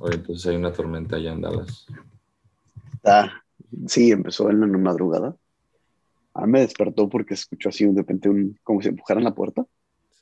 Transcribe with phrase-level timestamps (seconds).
[0.00, 1.86] Oye, entonces hay una tormenta allá en Dallas.
[2.94, 3.44] Está,
[3.86, 5.36] sí, empezó en la madrugada.
[6.32, 9.66] A mí me despertó porque escuchó así de repente un, como si empujaran la puerta.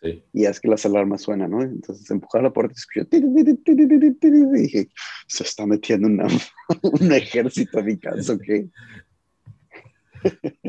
[0.02, 0.24] Sí.
[0.32, 1.62] Y es que las alarmas suenan, ¿no?
[1.62, 3.06] Entonces empujar la puerta y escuché.
[3.16, 4.88] Y dije,
[5.28, 6.26] se está metiendo una,
[6.82, 8.44] un ejército a mi casa, ¿ok?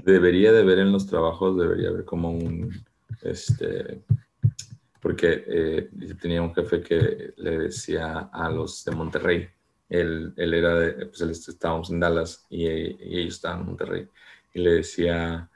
[0.05, 2.71] Debería de ver en los trabajos, debería haber como un,
[3.23, 4.03] este,
[5.01, 5.89] porque eh,
[6.21, 9.49] tenía un jefe que le decía a los de Monterrey,
[9.89, 14.07] él, él era de, pues él, estábamos en Dallas y, y, ellos estaban en Monterrey,
[14.53, 15.49] y le decía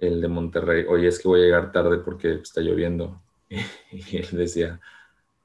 [0.00, 3.20] el de Monterrey, oye, es que voy a llegar tarde porque está lloviendo.
[3.92, 4.80] Y él decía,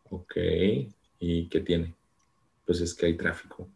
[0.09, 0.35] ok,
[1.19, 1.95] ¿y qué tiene?
[2.65, 3.67] Pues es que hay tráfico.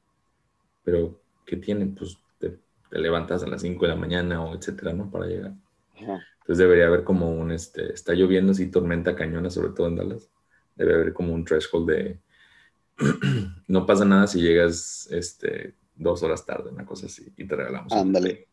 [0.84, 1.86] Pero, ¿qué tiene?
[1.86, 2.58] Pues te,
[2.90, 5.10] te levantas a las 5 de la mañana o etcétera, ¿no?
[5.10, 5.54] Para llegar.
[6.46, 10.30] Entonces debería haber como un, este, está lloviendo así tormenta cañona, sobre todo en Dallas.
[10.76, 12.20] Debe haber como un threshold de,
[13.68, 17.92] no pasa nada si llegas, este, dos horas tarde, una cosa así, y te regalamos.
[17.92, 18.48] Ándale.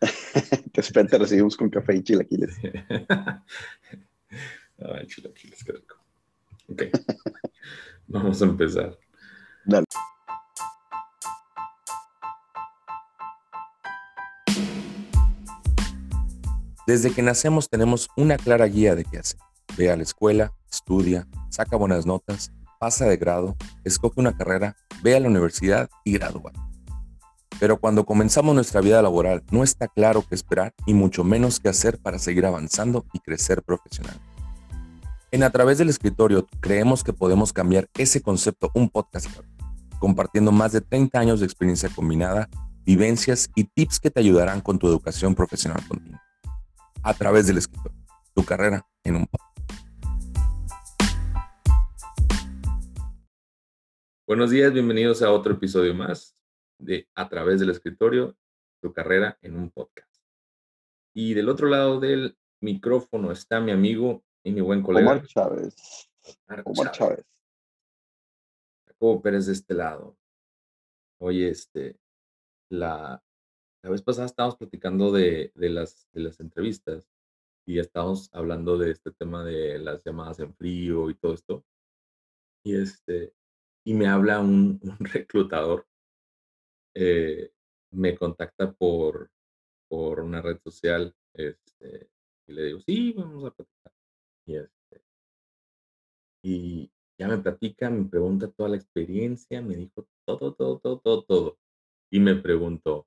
[0.72, 2.56] te espera, te recibimos con café y chilaquiles.
[4.78, 5.96] Ay, chilaquiles, qué rico.
[6.68, 6.82] Ok.
[8.08, 8.98] Vamos a empezar.
[9.64, 9.86] Dale.
[16.86, 19.40] Desde que nacemos tenemos una clara guía de qué hacer.
[19.78, 25.16] Ve a la escuela, estudia, saca buenas notas, pasa de grado, escoge una carrera, ve
[25.16, 26.52] a la universidad y gradúa.
[27.58, 31.70] Pero cuando comenzamos nuestra vida laboral no está claro qué esperar y mucho menos qué
[31.70, 34.20] hacer para seguir avanzando y crecer profesional.
[35.30, 39.28] En A través del escritorio creemos que podemos cambiar ese concepto un podcast
[39.98, 42.50] compartiendo más de 30 años de experiencia combinada,
[42.84, 46.23] vivencias y tips que te ayudarán con tu educación profesional continua
[47.04, 48.02] a través del escritorio.
[48.34, 49.58] Tu carrera en un podcast.
[54.26, 56.34] Buenos días, bienvenidos a otro episodio más
[56.78, 58.36] de A través del escritorio,
[58.80, 60.16] tu carrera en un podcast.
[61.14, 65.12] Y del otro lado del micrófono está mi amigo y mi buen colega.
[65.12, 66.08] Omar Chávez.
[66.64, 67.26] Omar Chávez.
[68.88, 70.16] Jacobo Pérez de este lado.
[71.20, 71.98] Oye, este,
[72.70, 73.22] la,
[73.84, 77.06] la vez pasada estábamos platicando de, de, las, de las entrevistas
[77.66, 81.66] y estábamos hablando de este tema de las llamadas en frío y todo esto.
[82.64, 83.34] Y, este,
[83.84, 85.86] y me habla un, un reclutador,
[86.94, 87.52] eh,
[87.90, 89.30] me contacta por,
[89.86, 92.08] por una red social este,
[92.46, 93.92] y le digo, sí, vamos a platicar.
[94.46, 95.04] Y, este,
[96.42, 101.22] y ya me platica, me pregunta toda la experiencia, me dijo todo, todo, todo, todo,
[101.24, 101.58] todo.
[102.10, 103.06] Y me preguntó,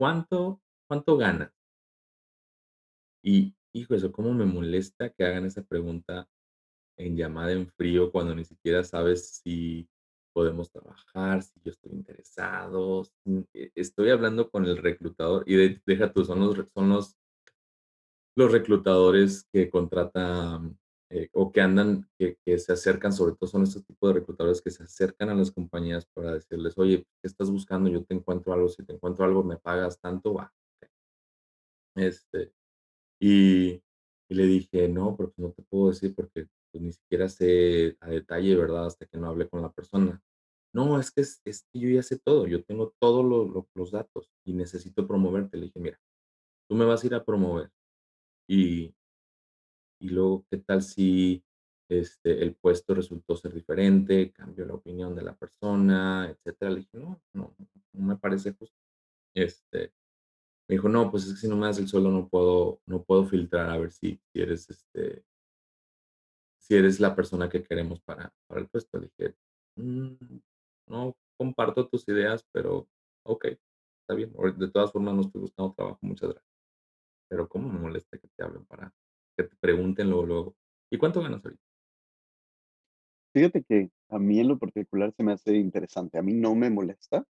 [0.00, 1.52] ¿cuánto, cuánto gana?
[3.22, 6.26] Y, hijo, eso cómo me molesta que hagan esa pregunta
[6.96, 9.86] en llamada en frío cuando ni siquiera sabes si
[10.32, 13.02] podemos trabajar, si yo estoy interesado.
[13.52, 17.18] E, estoy hablando con el reclutador y de, deja tú, son los, son los,
[18.36, 20.78] los reclutadores que contratan
[21.10, 24.70] eh, o que andan, que, se acercan, sobre todo son estos tipos de reclutadores que
[24.70, 27.90] se acercan a las compañías para decirles, oye, ¿qué estás buscando?
[27.90, 30.52] Yo te encuentro algo, si te encuentro algo, me pagas tanto, va.
[31.96, 32.52] Este,
[33.20, 33.82] y,
[34.28, 38.54] le dije, no, pero no te puedo decir porque pues, ni siquiera sé a detalle,
[38.56, 38.86] ¿verdad?
[38.86, 40.22] Hasta que no hablé con la persona.
[40.72, 43.68] No, es que, es, es que yo ya sé todo, yo tengo todos lo, lo,
[43.74, 45.56] los datos y necesito promoverte.
[45.56, 46.00] Le dije, mira,
[46.68, 47.72] tú me vas a ir a promover
[48.48, 48.94] y,
[50.00, 51.44] y luego, ¿qué tal si
[51.88, 56.70] este, el puesto resultó ser diferente, cambió la opinión de la persona, etcétera?
[56.72, 57.54] Le dije, no, no,
[57.92, 58.76] no me parece justo.
[59.34, 59.92] Este,
[60.68, 63.02] me dijo, no, pues es que si no me das el suelo no puedo, no
[63.02, 65.24] puedo filtrar a ver si, si eres este,
[66.58, 68.98] si eres la persona que queremos para, para el puesto.
[68.98, 69.36] Le dije,
[69.76, 70.14] mmm,
[70.88, 72.88] no comparto tus ideas, pero
[73.26, 74.32] ok, está bien.
[74.56, 76.54] De todas formas, no estoy buscando trabajo, muchas gracias.
[77.28, 78.92] Pero cómo me molesta que te hablen para
[79.44, 80.56] que te pregunten luego, luego,
[80.90, 81.62] ¿y cuánto ganas ahorita?
[83.32, 86.18] Fíjate que a mí en lo particular se me hace interesante.
[86.18, 87.24] A mí no me molesta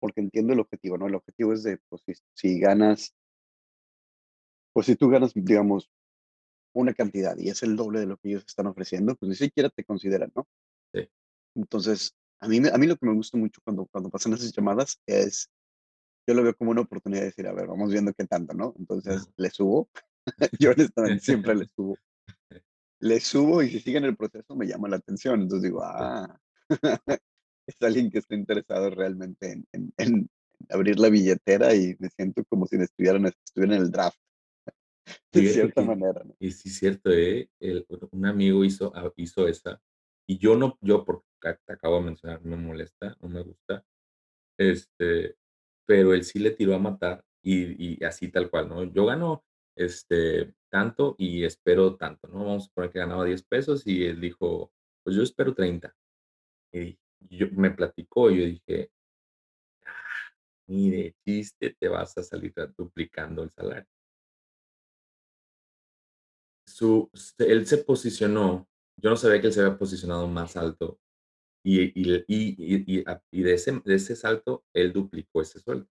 [0.00, 1.06] porque entiendo el objetivo, ¿no?
[1.06, 3.14] El objetivo es de, pues, si, si ganas,
[4.72, 5.90] pues si tú ganas, digamos,
[6.74, 9.68] una cantidad y es el doble de lo que ellos están ofreciendo, pues ni siquiera
[9.68, 10.48] te consideran, ¿no?
[10.94, 11.08] Sí.
[11.54, 15.00] Entonces, a mí, a mí lo que me gusta mucho cuando, cuando pasan esas llamadas
[15.06, 15.50] es,
[16.26, 18.74] yo lo veo como una oportunidad de decir, a ver, vamos viendo qué tanto, ¿no?
[18.78, 19.88] Entonces, le subo.
[20.60, 21.96] yo honestamente siempre le subo.
[23.00, 25.42] Le subo y si siguen el proceso me llama la atención.
[25.42, 26.38] Entonces digo, ah,
[27.66, 30.30] es alguien que está interesado realmente en, en, en,
[30.68, 34.18] abrir la billetera y me siento como si estuvieran, estuvieran en el draft.
[35.32, 36.22] De cierta y, manera.
[36.24, 36.36] ¿no?
[36.38, 37.50] Y sí, cierto, ¿eh?
[37.58, 39.80] El, un amigo hizo, ah, hizo esa
[40.26, 41.26] y yo no, yo porque
[41.66, 43.84] te acabo de mencionar, me molesta, no me gusta,
[44.58, 45.36] este,
[45.86, 48.84] pero él sí le tiró a matar y, y así tal cual, ¿no?
[48.84, 49.44] Yo gano
[49.76, 52.38] este, tanto y espero tanto, ¿no?
[52.40, 54.72] Vamos a poner que ganaba 10 pesos y él dijo,
[55.02, 55.94] pues yo espero 30.
[56.72, 56.98] Y
[57.30, 58.90] yo, me platicó y yo dije,
[59.84, 60.34] ah,
[60.68, 63.88] ni de chiste te vas a salir duplicando el salario.
[66.66, 70.98] Su, él se posicionó, yo no sabía que él se había posicionado más alto
[71.64, 75.86] y, y, y, y, de, ese, de ese salto él duplicó ese sueldo.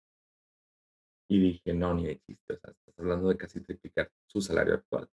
[1.28, 5.08] Y dije, no, ni de chiste, estás hablando de casi triplicar su salario actual.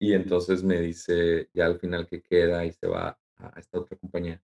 [0.00, 3.96] Y entonces me dice, ya al final que queda y se va a esta otra
[3.96, 4.42] compañía,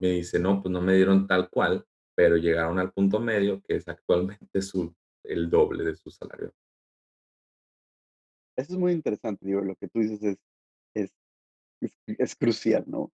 [0.00, 3.76] me dice, no, pues no me dieron tal cual, pero llegaron al punto medio que
[3.76, 4.94] es actualmente su,
[5.24, 6.52] el doble de su salario.
[8.56, 10.38] Eso es muy interesante, digo, lo que tú dices es,
[10.94, 13.12] es, es, crucial, ¿no?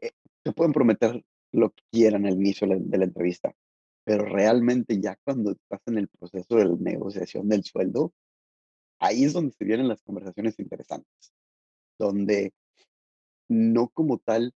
[0.00, 0.10] Eh,
[0.42, 3.54] te pueden prometer lo que quieran al inicio de la entrevista,
[4.04, 8.12] pero realmente ya cuando estás en el proceso de negociación del sueldo,
[8.98, 11.32] ahí es donde se vienen las conversaciones interesantes,
[11.98, 12.52] donde
[13.48, 14.52] no como tal,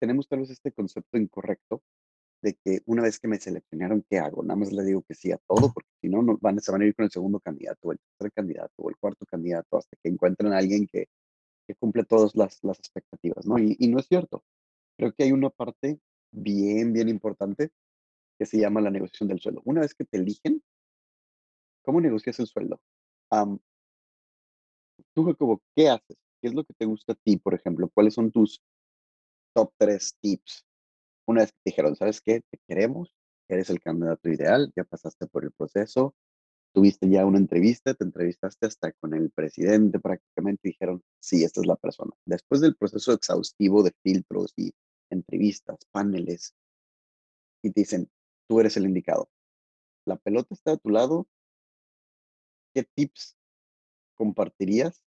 [0.00, 1.82] tenemos tal vez este concepto incorrecto
[2.42, 4.42] de que una vez que me seleccionaron, ¿qué hago?
[4.42, 6.82] Nada más le digo que sí a todo, porque si no, no van, se van
[6.82, 10.08] a ir con el segundo candidato, el tercer candidato, o el cuarto candidato, hasta que
[10.08, 11.08] encuentren a alguien que,
[11.66, 13.58] que cumple todas las, las expectativas, ¿no?
[13.58, 14.44] Y, y no es cierto.
[14.96, 17.70] Creo que hay una parte bien, bien importante
[18.38, 19.62] que se llama la negociación del sueldo.
[19.64, 20.62] Una vez que te eligen,
[21.82, 22.80] ¿cómo negocias el sueldo?
[25.14, 26.16] tú, Jacobo, ¿qué haces?
[26.40, 27.90] ¿Qué es lo que te gusta a ti, por ejemplo?
[27.92, 28.62] ¿Cuáles son tus
[29.54, 30.64] top tres tips?
[31.26, 32.40] Una vez que te dijeron, ¿sabes qué?
[32.50, 33.12] Te queremos,
[33.48, 36.14] eres el candidato ideal, ya pasaste por el proceso,
[36.72, 41.66] tuviste ya una entrevista, te entrevistaste hasta con el presidente prácticamente dijeron, sí, esta es
[41.66, 42.12] la persona.
[42.24, 44.72] Después del proceso exhaustivo de filtros y
[45.10, 46.54] entrevistas, paneles,
[47.62, 48.10] y te dicen,
[48.48, 49.30] tú eres el indicado.
[50.06, 51.26] La pelota está a tu lado.
[52.74, 53.36] ¿Qué tips
[54.14, 55.02] compartirías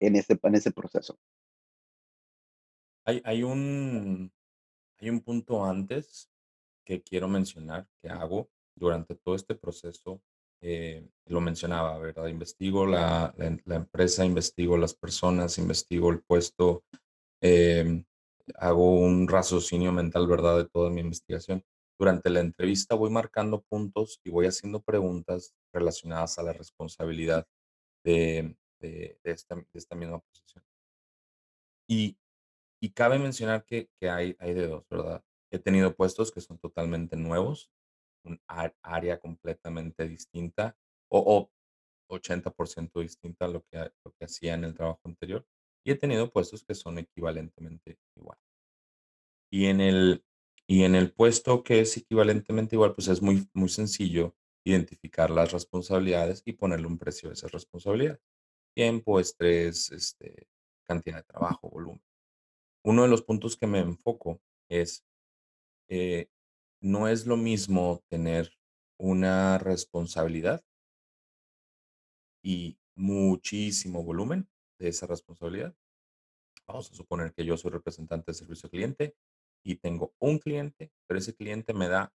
[0.00, 1.18] en ese, en ese proceso?
[3.04, 4.32] Hay, hay, un,
[4.98, 6.30] hay un punto antes
[6.84, 10.22] que quiero mencionar que hago durante todo este proceso.
[10.60, 12.26] Eh, lo mencionaba, ¿verdad?
[12.26, 16.84] Investigo la, la, empresa, investigo las personas, investigo el puesto,
[17.40, 18.04] em,
[18.56, 20.58] hago un raciocinio mental, ¿verdad?
[20.58, 21.64] De toda mi investigación.
[21.98, 27.46] Durante la entrevista voy marcando puntos y voy haciendo preguntas relacionadas a la responsabilidad
[28.04, 30.64] de, de, esta, de esta, misma posición.
[31.88, 32.18] Y,
[32.80, 35.24] y cabe mencionar que, que, hay, hay de dos, ¿verdad?
[35.50, 37.70] He tenido puestos que son totalmente nuevos,
[38.24, 38.40] un
[38.82, 40.76] área completamente distinta
[41.10, 41.50] o,
[42.08, 45.46] o 80% distinta a lo que, lo que hacía en el trabajo anterior.
[45.84, 47.98] Y he tenido puestos que son equivalentemente.
[49.50, 50.24] Y en el,
[50.66, 54.34] y en el puesto que es equivalentemente igual, pues es muy, muy sencillo
[54.64, 58.20] identificar las responsabilidades y ponerle un precio a esa responsabilidad.
[58.74, 60.48] Tiempo, estrés, este,
[60.86, 62.02] cantidad de trabajo, volumen.
[62.84, 65.04] Uno de los puntos que me enfoco es,
[65.88, 66.28] eh,
[66.80, 68.52] no es lo mismo tener
[68.98, 70.62] una responsabilidad
[72.42, 74.48] y muchísimo volumen
[74.78, 75.74] de esa responsabilidad.
[76.66, 79.16] Vamos a suponer que yo soy representante de servicio cliente
[79.64, 82.12] y tengo un cliente, pero ese cliente me da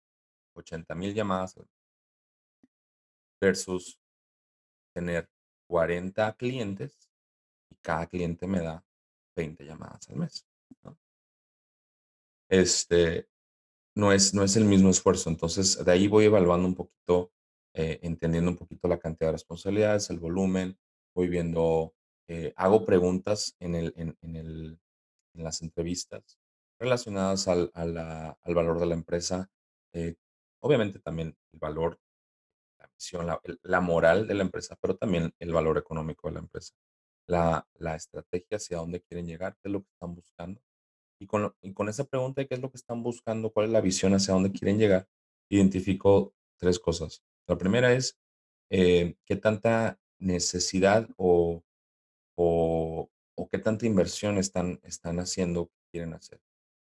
[0.54, 1.58] 80 mil llamadas
[3.40, 3.98] versus
[4.94, 5.28] tener
[5.68, 7.10] 40 clientes
[7.70, 8.84] y cada cliente me da
[9.36, 10.46] 20 llamadas al mes.
[10.82, 10.98] ¿no?
[12.48, 13.28] Este
[13.94, 15.28] no es, no es el mismo esfuerzo.
[15.30, 17.32] Entonces, de ahí voy evaluando un poquito,
[17.74, 20.78] eh, entendiendo un poquito la cantidad de responsabilidades, el volumen,
[21.14, 21.94] voy viendo,
[22.28, 24.78] eh, hago preguntas en, el, en, el,
[25.34, 26.38] en las entrevistas
[26.82, 29.48] relacionadas al, al valor de la empresa.
[29.94, 30.16] Eh,
[30.60, 31.98] obviamente también el valor,
[32.78, 36.40] la misión, la, la, moral de la empresa, pero también el valor económico de la
[36.40, 36.74] empresa.
[37.28, 40.60] La, la estrategia hacia dónde quieren llegar, qué es lo que están buscando.
[41.20, 43.72] Y con, y con esa pregunta de qué es lo que están buscando, cuál es
[43.72, 45.08] la visión hacia dónde quieren llegar,
[45.48, 47.22] identifico tres cosas.
[47.46, 48.18] La primera es
[48.70, 51.62] eh, qué tanta necesidad o,
[52.36, 56.40] o, o, qué tanta inversión están, están haciendo, quieren hacer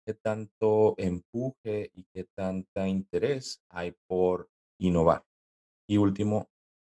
[0.06, 5.26] qué tanto empuje y qué tanta interés hay por innovar.
[5.88, 6.50] Y último,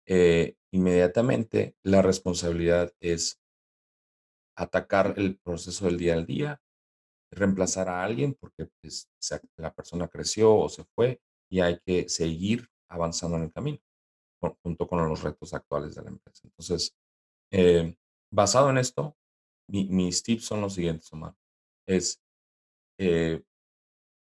[0.08, 3.40] eh, inmediatamente la responsabilidad es
[4.58, 6.62] atacar el proceso del día al día,
[7.32, 9.10] reemplazar a alguien porque pues,
[9.58, 13.80] la persona creció o se fue y hay que seguir avanzando en el camino
[14.64, 16.42] junto con los retos actuales de la empresa.
[16.46, 16.96] Entonces,
[17.52, 17.96] eh,
[18.32, 19.16] basado en esto,
[19.68, 21.36] mis tips son los siguientes, Omar.
[21.88, 22.22] Es
[23.00, 23.44] eh,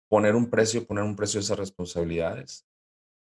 [0.09, 2.67] poner un precio, poner un precio a esas responsabilidades,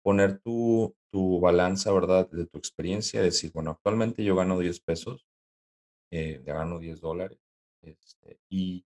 [0.04, 2.30] poner tu, tu balanza, ¿verdad?
[2.32, 5.28] De tu experiencia, decir, bueno, actualmente yo gano 10 pesos,
[6.12, 7.40] eh, ya gano 10 dólares,
[7.84, 8.86] este, y,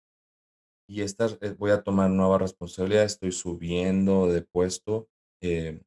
[0.88, 5.09] y estas, eh, voy a tomar nueva responsabilidad, estoy subiendo de puesto.
[5.43, 5.83] Eh,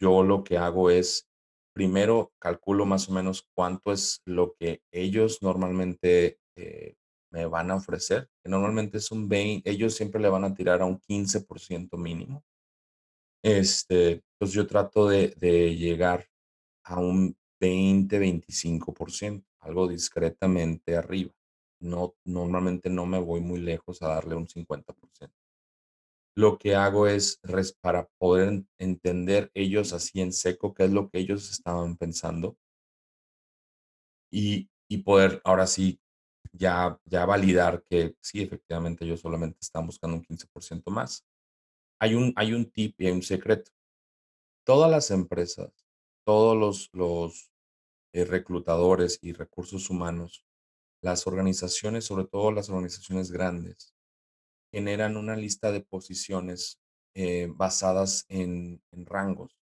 [0.00, 1.28] yo lo que hago es,
[1.74, 6.38] primero calculo más o menos cuánto es lo que ellos normalmente
[7.30, 10.82] me van a ofrecer, que normalmente es un 20, ellos siempre le van a tirar
[10.82, 12.44] a un 15% mínimo.
[13.42, 16.26] Este, pues yo trato de, de llegar
[16.84, 21.32] a un 20-25%, algo discretamente arriba.
[21.80, 25.32] No, normalmente no me voy muy lejos a darle un 50%.
[26.36, 27.40] Lo que hago es
[27.80, 32.56] para poder entender ellos así en seco qué es lo que ellos estaban pensando
[34.30, 36.00] y, y poder ahora sí
[36.52, 41.24] ya, ya validar que sí, efectivamente ellos solamente están buscando un 15% más.
[42.00, 43.70] Hay un, hay un tip y hay un secreto.
[44.64, 45.72] Todas las empresas,
[46.24, 47.50] todos los, los
[48.12, 50.44] eh, reclutadores y recursos humanos,
[51.02, 53.94] las organizaciones, sobre todo las organizaciones grandes,
[54.72, 56.80] generan una lista de posiciones
[57.14, 59.56] eh, basadas en, en rangos,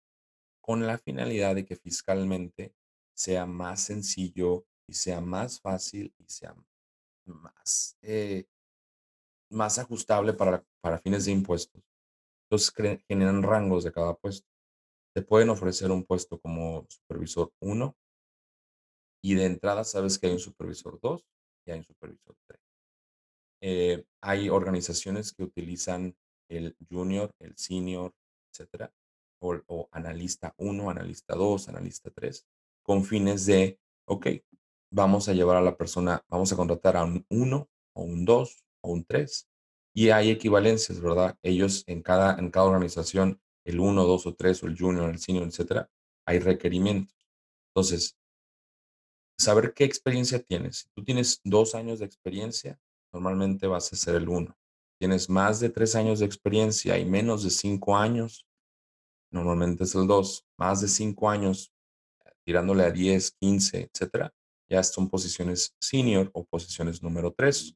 [0.61, 2.75] con la finalidad de que fiscalmente
[3.15, 6.55] sea más sencillo y sea más fácil y sea
[7.27, 8.47] más, eh,
[9.51, 11.83] más ajustable para, para fines de impuestos.
[12.45, 14.47] Entonces generan rangos de cada puesto.
[15.15, 17.97] Te pueden ofrecer un puesto como supervisor 1
[19.23, 21.25] y de entrada sabes que hay un supervisor 2
[21.67, 22.61] y hay un supervisor 3.
[23.63, 26.15] Eh, hay organizaciones que utilizan
[26.51, 28.13] el junior, el senior,
[28.53, 28.93] etcétera,
[29.41, 32.47] o, o analista 1, analista 2, analista 3,
[32.83, 34.27] con fines de, ok,
[34.95, 38.65] vamos a llevar a la persona, vamos a contratar a un 1 o un 2
[38.83, 39.49] o un 3.
[39.93, 41.37] Y hay equivalencias, ¿verdad?
[41.43, 45.19] Ellos en cada, en cada organización, el 1, 2 o 3 o el junior, el
[45.19, 45.91] senior, etcétera,
[46.27, 47.17] hay requerimientos.
[47.71, 48.17] Entonces,
[49.39, 50.79] saber qué experiencia tienes.
[50.79, 52.79] Si tú tienes dos años de experiencia,
[53.13, 54.57] normalmente vas a ser el 1.
[55.01, 58.47] Tienes más de tres años de experiencia y menos de cinco años,
[59.33, 60.47] normalmente es el 2.
[60.57, 61.73] Más de cinco años,
[62.45, 64.33] tirándole a 10, 15, etcétera,
[64.69, 67.75] ya son posiciones senior o posiciones número 3.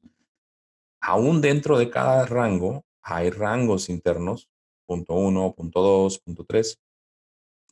[1.01, 4.49] Aún dentro de cada rango hay rangos internos,
[4.85, 6.79] punto 1, punto 2, punto 3.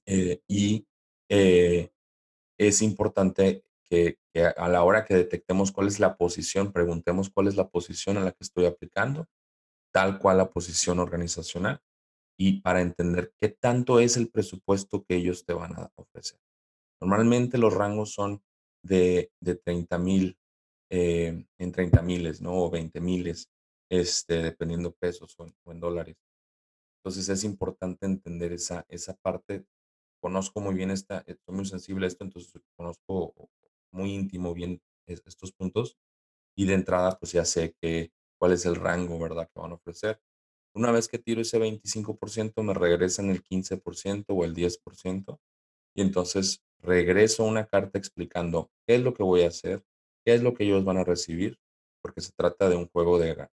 [0.06, 0.88] Eh, y
[1.30, 1.92] eh,
[2.58, 7.48] es importante que, que, a la hora que detectemos cuál es la posición, preguntemos cuál
[7.48, 9.28] es la posición a la que estoy aplicando,
[9.92, 11.82] tal cual la posición organizacional,
[12.38, 16.40] y para entender qué tanto es el presupuesto que ellos te van a ofrecer.
[17.02, 18.42] Normalmente los rangos son
[18.88, 20.38] de, de 30 mil,
[20.90, 22.54] eh, en 30 miles, ¿no?
[22.56, 23.50] O 20 miles,
[23.90, 26.18] este, dependiendo pesos o en, dólares.
[27.00, 29.66] Entonces es importante entender esa, esa parte.
[30.22, 33.34] Conozco muy bien esta, estoy muy sensible a esto, entonces conozco
[33.92, 35.98] muy íntimo bien estos puntos
[36.56, 39.50] y de entrada pues ya sé que cuál es el rango, ¿verdad?
[39.54, 40.22] Que van a ofrecer.
[40.74, 45.40] Una vez que tiro ese 25%, me regresan el 15% o el 10%.
[45.96, 49.84] Y entonces regreso una carta explicando qué es lo que voy a hacer,
[50.26, 51.60] qué es lo que ellos van a recibir,
[52.02, 53.50] porque se trata de un juego de,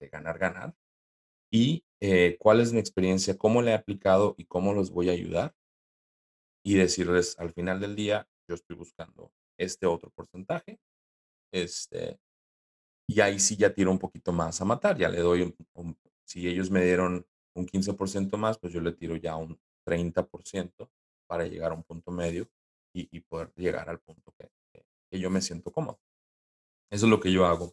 [0.00, 0.74] ganar-ganar,
[1.52, 5.12] y eh, cuál es mi experiencia, cómo le he aplicado y cómo los voy a
[5.12, 5.54] ayudar.
[6.64, 10.78] Y decirles al final del día, yo estoy buscando este otro porcentaje,
[11.52, 12.18] este,
[13.08, 15.54] y ahí sí ya tiro un poquito más a matar, ya le doy,
[16.24, 20.88] si ellos me dieron un 15% más, pues yo le tiro ya un 30%
[21.30, 22.48] para llegar a un punto medio
[22.92, 26.00] y, poder llegar al punto que, que, yo me siento cómodo.
[26.90, 27.72] Eso es lo que yo hago,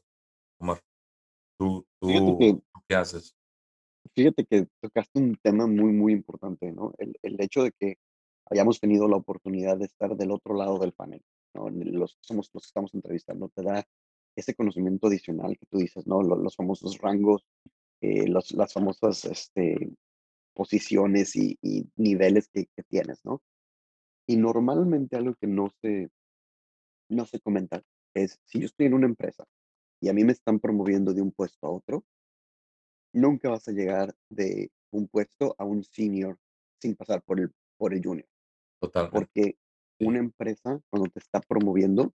[0.59, 0.79] Omar.
[1.57, 3.35] ¿Tú, tú, qué haces?
[4.13, 6.93] Fíjate que tocaste un tema muy, muy importante, ¿no?
[6.99, 7.95] El, el, hecho de que
[8.51, 11.23] hayamos tenido la oportunidad de estar del otro lado del panel,
[11.55, 11.67] ¿no?
[11.71, 13.83] Los, somos los que estamos entrevistando, te da
[14.35, 16.21] ese conocimiento adicional que tú dices, ¿no?
[16.21, 17.43] Los, los famosos rangos,
[18.01, 19.97] eh, los, las famosas este,
[20.57, 21.55] posiciones y,
[21.95, 23.43] niveles que, tienes, ¿no?
[24.27, 26.09] Y normalmente algo que no se,
[27.09, 27.83] no se comenta
[28.15, 29.45] es, si yo estoy en una empresa
[30.01, 32.03] y a mí me están promoviendo de un puesto a otro,
[33.13, 36.39] nunca vas a llegar de un puesto a un senior
[36.81, 38.27] sin pasar por el, por el junior.
[38.81, 39.15] Totalmente.
[39.15, 39.57] Porque
[39.99, 42.15] una empresa, cuando te está promoviendo,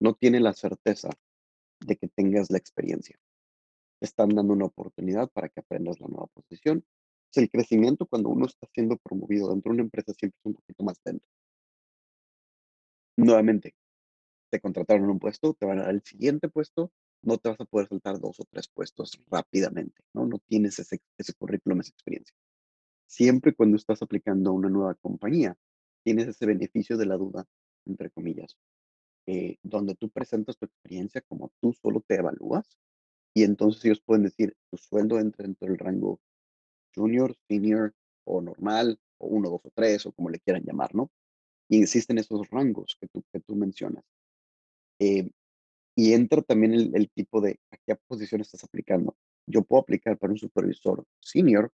[0.00, 1.10] no tiene la certeza
[1.86, 3.16] de que tengas la experiencia.
[4.00, 6.84] Te están dando una oportunidad para que aprendas la nueva posición
[7.34, 10.84] el crecimiento cuando uno está siendo promovido dentro de una empresa siempre es un poquito
[10.84, 11.26] más lento.
[13.16, 13.74] Nuevamente,
[14.50, 16.92] te contrataron un puesto, te van a dar el siguiente puesto,
[17.22, 20.26] no te vas a poder saltar dos o tres puestos rápidamente, ¿no?
[20.26, 22.34] No tienes ese, ese currículum, esa experiencia.
[23.06, 25.56] Siempre cuando estás aplicando a una nueva compañía,
[26.04, 27.46] tienes ese beneficio de la duda,
[27.86, 28.56] entre comillas,
[29.26, 32.78] eh, donde tú presentas tu experiencia como tú solo te evalúas
[33.34, 36.20] y entonces ellos pueden decir, tu sueldo entra dentro del rango
[36.96, 41.10] junior, senior o normal, o uno, dos o tres, o como le quieran llamar, ¿no?
[41.68, 44.04] Y existen esos rangos que tú, que tú mencionas.
[44.98, 45.30] Eh,
[45.96, 49.16] y entra también el, el, tipo de a qué posición estás aplicando.
[49.46, 51.70] Yo puedo aplicar para un supervisor senior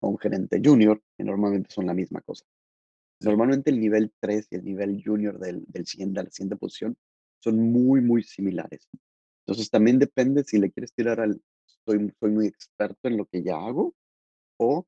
[0.00, 2.44] o un gerente junior, que normalmente son la misma cosa.
[3.20, 6.96] Normalmente el nivel 3 y el nivel junior del, del siguiente, la siguiente posición
[7.40, 8.88] son muy, muy similares.
[9.46, 11.40] Entonces también depende si le quieres tirar al,
[11.84, 13.94] soy, soy muy experto en lo que ya hago,
[14.58, 14.86] o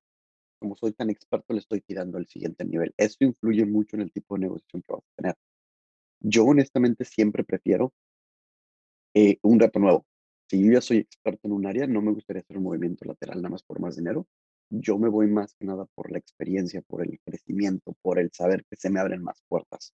[0.58, 2.92] como soy tan experto le estoy tirando al siguiente nivel.
[2.96, 5.34] Eso influye mucho en el tipo de negociación que vas a tener.
[6.20, 7.92] Yo honestamente siempre prefiero
[9.14, 10.04] eh, un reto nuevo.
[10.50, 13.38] Si yo ya soy experto en un área, no me gustaría hacer un movimiento lateral
[13.38, 14.26] nada más por más dinero.
[14.70, 18.64] Yo me voy más que nada por la experiencia, por el crecimiento, por el saber
[18.68, 19.94] que se me abren más puertas.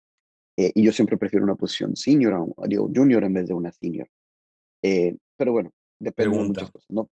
[0.57, 4.09] Eh, y yo siempre prefiero una posición senior, digo, junior en vez de una senior.
[4.83, 6.43] Eh, pero bueno, depende Pregunta.
[6.43, 7.11] de muchas cosas, ¿no?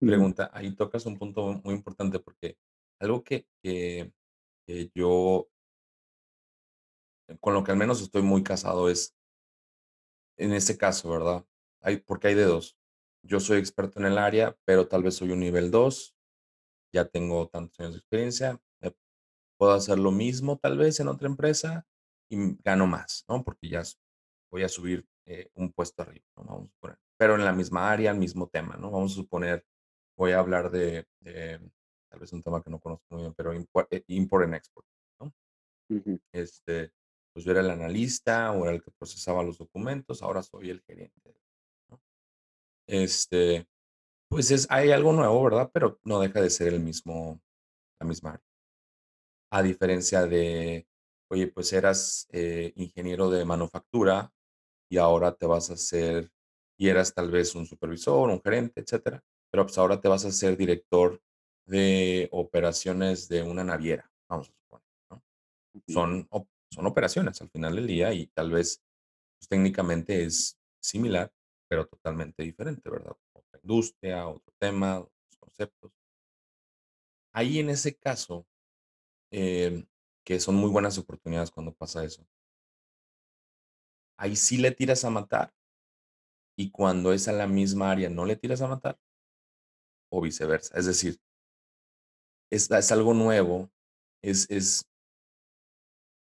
[0.00, 2.56] Pregunta, ahí tocas un punto muy importante porque
[3.00, 3.46] algo que,
[4.94, 5.48] yo,
[7.40, 9.16] con lo que al menos estoy muy casado es,
[10.36, 11.44] en este caso, ¿verdad?
[11.80, 12.76] Hay, porque hay de dos.
[13.22, 16.14] Yo soy experto en el área, pero tal vez soy un nivel 2,
[16.94, 18.94] ya tengo tantos años de experiencia, eh,
[19.58, 21.86] puedo hacer lo mismo tal vez en otra empresa
[22.30, 23.44] y gano más, ¿no?
[23.44, 23.82] Porque ya
[24.50, 26.44] voy a subir eh, un puesto arriba, ¿no?
[26.44, 26.98] Vamos a suponer.
[27.18, 28.90] Pero en la misma área, el mismo tema, ¿no?
[28.90, 29.66] Vamos a suponer,
[30.18, 31.60] voy a hablar de, de
[32.10, 34.86] tal vez un tema que no conozco muy bien, pero import, eh, import and export,
[35.20, 35.32] ¿no?
[36.32, 36.92] Este,
[37.32, 40.82] pues yo era el analista o era el que procesaba los documentos, ahora soy el
[40.82, 41.36] gerente,
[41.88, 42.00] ¿no?
[42.88, 43.66] Este,
[44.28, 45.70] pues es, hay algo nuevo, ¿verdad?
[45.72, 47.40] Pero no deja de ser el mismo,
[48.00, 48.44] la misma área.
[49.52, 50.86] A diferencia de,
[51.30, 54.32] oye, pues eras eh, ingeniero de manufactura
[54.90, 56.30] y ahora te vas a hacer,
[56.76, 60.32] y eras tal vez un supervisor, un gerente, etcétera, pero pues ahora te vas a
[60.32, 61.20] ser director
[61.66, 64.84] de operaciones de una naviera, vamos a suponer.
[65.88, 66.28] Son,
[66.70, 68.82] son operaciones al final del día y tal vez
[69.38, 71.32] pues, técnicamente es similar,
[71.68, 73.16] pero totalmente diferente, ¿verdad?
[73.32, 75.92] Otra industria, otro tema, otros conceptos.
[77.32, 78.46] Ahí en ese caso,
[79.30, 79.86] eh,
[80.24, 82.26] que son muy buenas oportunidades cuando pasa eso,
[84.18, 85.54] ahí sí le tiras a matar
[86.56, 88.98] y cuando es a la misma área no le tiras a matar
[90.10, 90.76] o viceversa.
[90.78, 91.20] Es decir,
[92.50, 93.70] es, es algo nuevo,
[94.22, 94.88] es, es,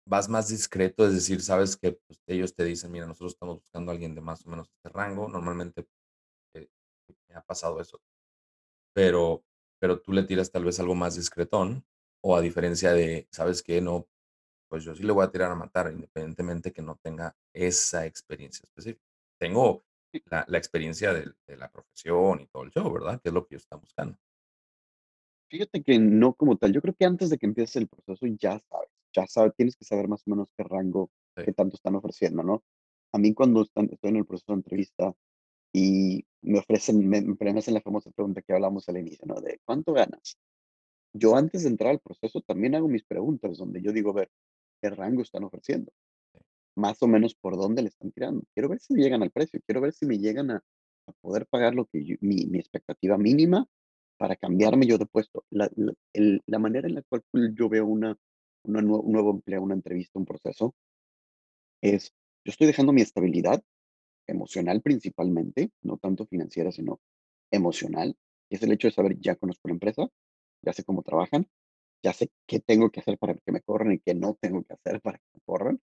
[0.06, 3.90] vas más discreto, es decir, sabes que pues, ellos te dicen, mira, nosotros estamos buscando
[3.90, 5.86] a alguien de más o menos este rango, normalmente
[6.54, 6.68] eh,
[7.28, 8.00] me ha pasado eso,
[8.94, 9.44] pero,
[9.80, 11.84] pero tú le tiras tal vez algo más discretón
[12.22, 14.08] o a diferencia de, sabes que no,
[14.68, 18.64] pues yo sí le voy a tirar a matar, independientemente que no tenga esa experiencia
[18.64, 19.04] específica.
[19.38, 19.84] Tengo
[20.26, 23.20] la, la experiencia de, de la profesión y todo el show, ¿verdad?
[23.22, 24.18] Que es lo que ellos están buscando.
[25.50, 26.72] Fíjate que no como tal.
[26.72, 29.85] Yo creo que antes de que empieces el proceso ya sabes, ya sabes, tienes que
[29.85, 32.62] saber más o menos qué rango, Sí, qué tanto están ofreciendo, ¿no?
[33.12, 35.14] A mí cuando están- estoy en el proceso de entrevista
[35.72, 39.40] y me ofrecen, me, me hacen la famosa pregunta que hablamos al inicio, ¿no?
[39.40, 40.38] De ¿cuánto ganas?
[41.14, 44.31] Yo antes de entrar al proceso también hago mis preguntas donde yo digo, a ver,
[44.83, 45.92] ¿qué rango están ofreciendo?
[46.78, 48.42] Más o menos por dónde le están tirando.
[48.54, 50.56] Quiero ver si me llegan al precio, quiero ver si me llegan a,
[51.08, 53.66] a poder pagar lo que yo- mi, mi expectativa mínima
[54.18, 55.44] para cambiarme yo de puesto.
[55.50, 57.22] La, la, el- la manera en la cual
[57.54, 58.16] yo veo una,
[58.64, 60.74] una nue- un nuevo empleo, una entrevista, un proceso,
[61.80, 62.12] es,
[62.44, 63.62] yo estoy dejando mi estabilidad
[64.26, 67.00] emocional principalmente, no tanto financiera, sino
[67.52, 68.16] emocional,
[68.50, 70.08] que es el hecho de saber, ya conozco la empresa,
[70.62, 71.48] ya sé cómo trabajan,
[72.04, 74.74] ya sé qué tengo que hacer para que me corran y qué no tengo que
[74.74, 75.80] hacer para que me corran,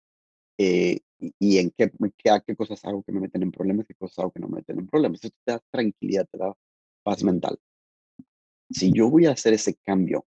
[0.58, 1.00] eh,
[1.38, 4.32] y, en qué, qué, qué cosas hago que me meten en problemas, qué cosas hago
[4.32, 5.22] que no me meten en problemas.
[5.22, 6.52] Esto te da tranquilidad, te da
[7.02, 7.58] paz mental.
[8.70, 10.26] Si yo voy a hacer ese cambio,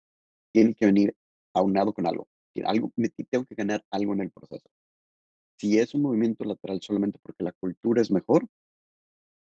[0.52, 1.16] tiene que venir
[1.54, 2.28] aunado con algo.
[2.66, 4.70] Algo me tengo que ganar algo en el proceso.
[5.58, 8.48] Si es un movimiento lateral solamente porque la cultura es mejor,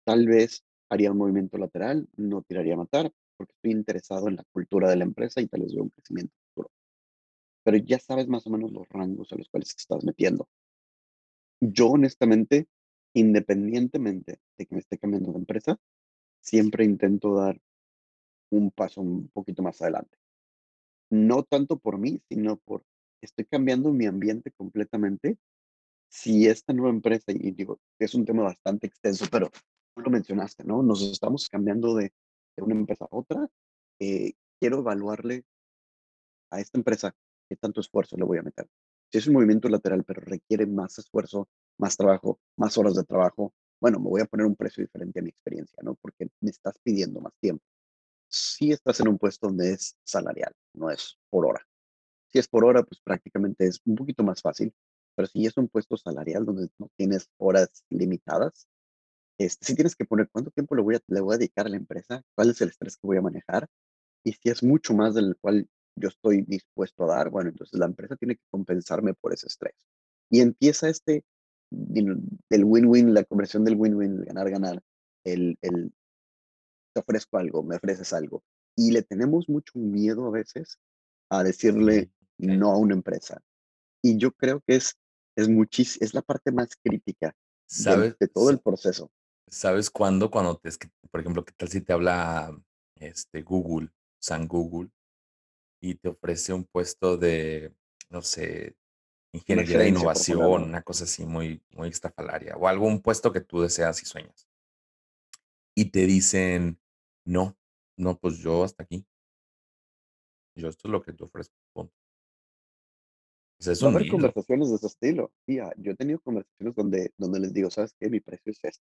[0.05, 4.45] tal vez haría un movimiento lateral, no tiraría a matar, porque estoy interesado en la
[4.53, 6.73] cultura de la empresa y tal vez veo un crecimiento futuro.
[7.63, 10.49] Pero ya sabes más o menos los rangos a los cuales te estás metiendo.
[11.61, 12.69] Yo honestamente,
[13.15, 15.79] independientemente de que me esté cambiando de empresa,
[16.41, 17.61] siempre intento dar
[18.51, 20.19] un paso un poquito más adelante.
[21.11, 22.85] No tanto por mí, sino por
[23.21, 25.39] estoy cambiando mi ambiente completamente
[26.09, 29.51] si esta nueva empresa, y digo, es un tema bastante extenso, pero
[29.95, 30.83] tú lo mencionaste, ¿no?
[30.83, 32.13] Nos estamos cambiando de,
[32.57, 33.49] de una empresa a otra.
[34.01, 35.45] eh, quiero evaluarle
[36.51, 37.15] a esta empresa
[37.49, 38.69] qué tanto esfuerzo le voy a meter.
[39.11, 43.55] Si es un movimiento lateral, pero requiere más esfuerzo, más trabajo, más horas de trabajo,
[43.81, 45.95] bueno, me voy a poner un precio diferente a mi experiencia, ¿no?
[45.95, 47.65] Porque me estás pidiendo más tiempo.
[48.29, 51.67] Si estás en un puesto donde es salarial, no es por hora.
[52.27, 54.75] Si es por hora, pues prácticamente es un poquito más fácil,
[55.15, 58.69] pero si es un puesto salarial donde no tienes horas limitadas,
[59.39, 61.71] este, sí tienes que poner cuánto tiempo le voy a, le voy a dedicar a
[61.71, 63.69] la empresa, cuál es el estrés que voy a manejar,
[64.25, 65.69] y si es mucho más del cual
[65.99, 69.75] yo estoy dispuesto a dar, bueno, entonces la empresa tiene que compensarme por ese estrés.
[70.31, 71.25] Y empieza este,
[71.71, 74.83] el win-win, la conversión del win-win, ganar-ganar,
[75.25, 75.93] el, el
[76.95, 78.43] te ofrezco algo, me ofreces algo.
[78.77, 80.79] Y le tenemos mucho miedo a veces
[81.31, 83.43] a decirle no a una empresa.
[84.03, 84.97] Y yo creo que es,
[85.37, 87.35] es, muchis, es la parte más crítica
[87.67, 88.17] ¿Sabes?
[88.19, 89.11] de todo el proceso.
[89.49, 90.31] ¿Sabes cuándo?
[90.31, 92.57] Cuando te, es que, por ejemplo, ¿qué tal si te habla
[92.97, 94.91] este Google, San Google,
[95.81, 97.75] y te ofrece un puesto de,
[98.11, 98.77] no sé,
[99.33, 104.03] ingeniería de innovación, una cosa así muy, muy extrafalaria, o algún puesto que tú deseas
[104.03, 104.49] y sueñas.
[105.77, 106.81] Y te dicen,
[107.25, 107.57] no,
[107.97, 109.07] no, pues yo hasta aquí.
[110.57, 111.55] Yo esto es lo que te ofrezco.
[111.73, 111.95] punto".
[113.61, 115.33] Sea, es Va a un haber conversaciones de ese estilo.
[115.47, 118.09] Tía, yo he tenido conversaciones donde, donde les digo, ¿sabes qué?
[118.09, 118.85] Mi precio es este.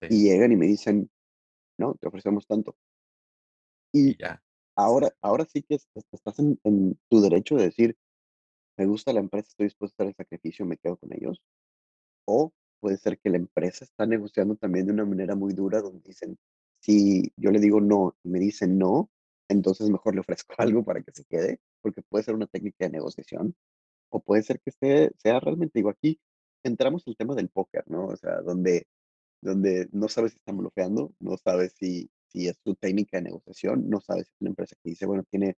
[0.00, 1.10] Sí, Y llegan y me dicen,
[1.78, 2.76] no, te ofrecemos tanto.
[3.92, 4.42] y Y ya.
[4.76, 7.96] Ahora, ahora sí que es- estás en, en tu derecho de decir,
[8.78, 11.40] me gusta la empresa, estoy dispuesto a hacer el sacrificio, me quedo con ellos.
[12.26, 16.00] O puede ser que la empresa está negociando también de una manera muy dura donde
[16.08, 16.38] dicen,
[16.80, 19.10] si yo le digo no y me dicen no,
[19.48, 22.90] entonces mejor le ofrezco algo para que se quede, porque puede ser una técnica de
[22.92, 23.54] negociación,
[24.10, 26.20] o puede ser que esté, sea realmente, digo, aquí
[26.64, 28.06] entramos al tema del póker, ¿no?
[28.08, 28.86] O sea, donde,
[29.42, 33.88] donde no sabes si están bloqueando, no sabes si, si es tu técnica de negociación,
[33.88, 35.56] no sabes si es una empresa que dice, bueno, tiene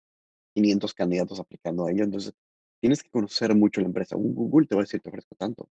[0.54, 2.34] 500 candidatos aplicando a ello, entonces
[2.80, 4.16] tienes que conocer mucho la empresa.
[4.16, 5.68] Un Google te va a decir, te ofrezco tanto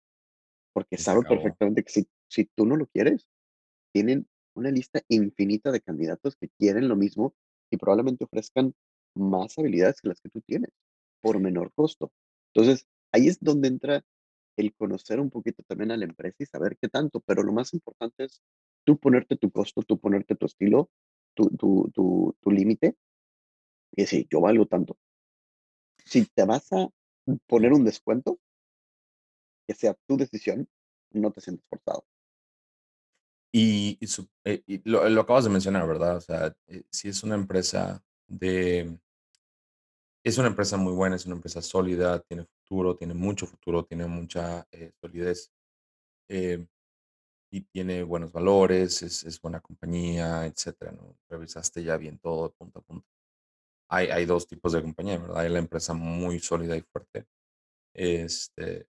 [0.73, 1.35] porque sabe acabó.
[1.35, 3.27] perfectamente que si, si tú no lo quieres,
[3.93, 7.35] tienen una lista infinita de candidatos que quieren lo mismo
[7.71, 8.73] y probablemente ofrezcan
[9.15, 10.71] más habilidades que las que tú tienes
[11.21, 12.11] por menor costo.
[12.53, 14.03] Entonces, ahí es donde entra
[14.57, 17.73] el conocer un poquito también a la empresa y saber qué tanto, pero lo más
[17.73, 18.41] importante es
[18.85, 20.89] tú ponerte tu costo, tú ponerte tu estilo,
[21.35, 22.95] tu, tu, tu, tu límite
[23.95, 24.97] y decir, yo valgo tanto.
[26.05, 26.87] Si te vas a
[27.47, 28.39] poner un descuento,
[29.67, 30.67] que sea tu decisión,
[31.11, 32.05] no te sientes forzado.
[33.51, 36.17] Y, y su- eh, y lo, lo acabas de mencionar, ¿verdad?
[36.17, 38.97] O sea, eh, si es una empresa de,
[40.23, 44.07] es una empresa muy buena, es una empresa sólida, tiene futuro, tiene mucho futuro, tiene
[44.07, 45.51] mucha eh, solidez
[46.29, 46.65] eh,
[47.53, 50.91] y tiene buenos valores, es, es buena compañía, etcétera.
[51.29, 53.07] Revisaste ya bien todo punto a punto.
[53.89, 55.37] Hay, hay dos tipos de compañía, ¿verdad?
[55.37, 57.27] Hay la empresa muy sólida y fuerte,
[57.93, 58.87] este,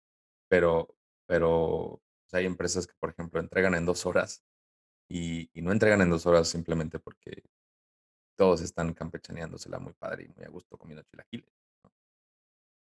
[0.49, 0.97] pero,
[1.27, 4.43] pero pues, hay empresas que, por ejemplo, entregan en dos horas
[5.11, 7.45] y, no entregan en dos horas simplemente porque
[8.35, 11.53] todos están campechaneándosela muy padre y muy a gusto comiendo chilaquiles.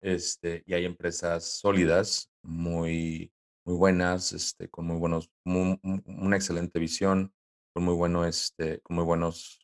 [0.03, 3.33] Este, y hay empresas sólidas, muy,
[3.65, 7.33] muy buenas, este, con muy buenos, una excelente visión,
[7.73, 9.61] con muy bueno, este, con muy buenos,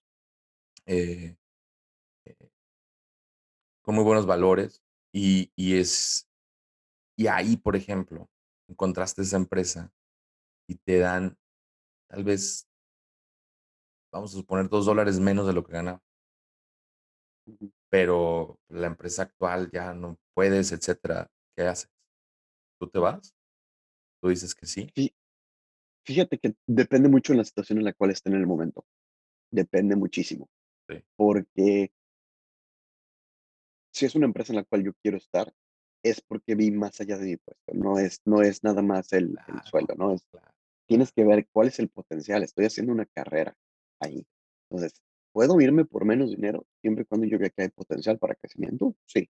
[0.87, 1.37] eh,
[2.27, 2.51] eh,
[3.83, 4.83] con muy buenos valores.
[5.13, 6.29] Y, y es,
[7.17, 8.31] y ahí, por ejemplo,
[8.69, 9.93] encontraste esa empresa
[10.69, 11.37] y te dan
[12.09, 12.69] tal vez,
[14.13, 16.01] vamos a suponer, dos dólares menos de lo que gana
[17.47, 17.73] Ujú.
[17.89, 21.91] pero la empresa actual ya no puedes, etcétera, ¿qué haces?
[22.81, 23.35] ¿Tú te vas?
[24.21, 24.91] ¿Tú dices que sí?
[24.95, 25.15] Fí-
[26.05, 28.87] Fíjate que depende mucho de la situación en la cual estén en el momento.
[29.51, 30.49] Depende muchísimo.
[30.89, 31.93] Sí, Porque
[33.93, 35.53] si es una empresa en la cual yo quiero estar,
[36.03, 37.75] es porque vi más allá de mi puesto.
[37.75, 40.15] No es, no es nada más el, el claro, sueldo, ¿no?
[40.15, 40.51] Es, claro,
[40.87, 42.43] tienes que ver cuál es el potencial.
[42.43, 43.55] Estoy haciendo una carrera
[44.01, 44.27] ahí.
[44.71, 45.03] Entonces,
[45.33, 48.95] ¿puedo irme por menos dinero siempre y cuando yo vea que hay potencial para crecimiento?
[49.07, 49.29] Sí.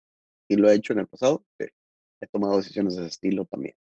[0.48, 1.46] Y lo he hecho en el pasado.
[1.60, 1.65] Sí.
[2.22, 3.76] He tomado decisiones de ese estilo también.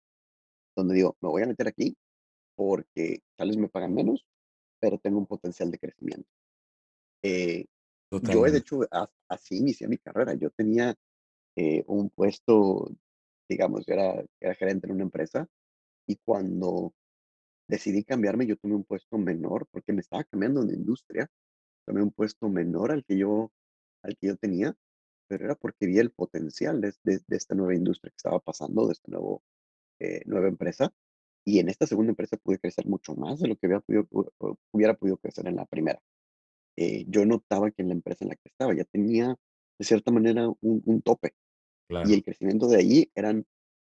[0.76, 1.96] Donde digo, me voy a meter aquí
[2.56, 4.26] porque tal vez me pagan menos,
[4.82, 6.30] pero tengo un potencial de crecimiento.
[7.24, 7.66] Eh,
[8.20, 10.34] yo, de hecho, a- así inicié mi carrera.
[10.36, 10.96] Yo tenía
[11.58, 12.90] eh, un puesto,
[13.50, 15.48] digamos, yo era, era gerente en una empresa
[16.08, 16.94] y cuando
[17.68, 21.30] decidí cambiarme, yo tomé un puesto menor porque me estaba cambiando de industria.
[21.88, 23.52] Tomé un puesto menor al que yo,
[24.04, 24.76] al que yo tenía,
[25.28, 28.88] pero era porque vi el potencial de, de- de esta nueva industria que estaba pasando,
[28.88, 29.44] de este nuevo
[30.02, 30.92] eh, nueva empresa
[31.46, 34.08] y en esta segunda empresa pude crecer mucho más de lo que había podido,
[34.72, 36.02] hubiera podido crecer en la primera.
[36.76, 39.36] Eh, yo notaba que en la empresa en la que estaba ya tenía,
[39.78, 41.34] de cierta manera, un, un tope.
[42.06, 43.46] Y el crecimiento de ahí eran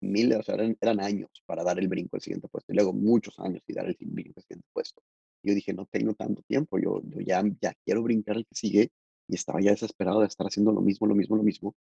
[0.01, 2.73] miles, o sea, eran, eran, años para dar el brinco al siguiente puesto.
[2.73, 5.03] Y luego muchos años y dar el brinco al siguiente puesto.
[5.43, 8.91] Yo dije, no tengo tanto tiempo, yo, yo ya, ya quiero brincar el que sigue.
[9.29, 11.75] Y estaba ya desesperado de estar haciendo lo mismo, lo mismo, lo mismo.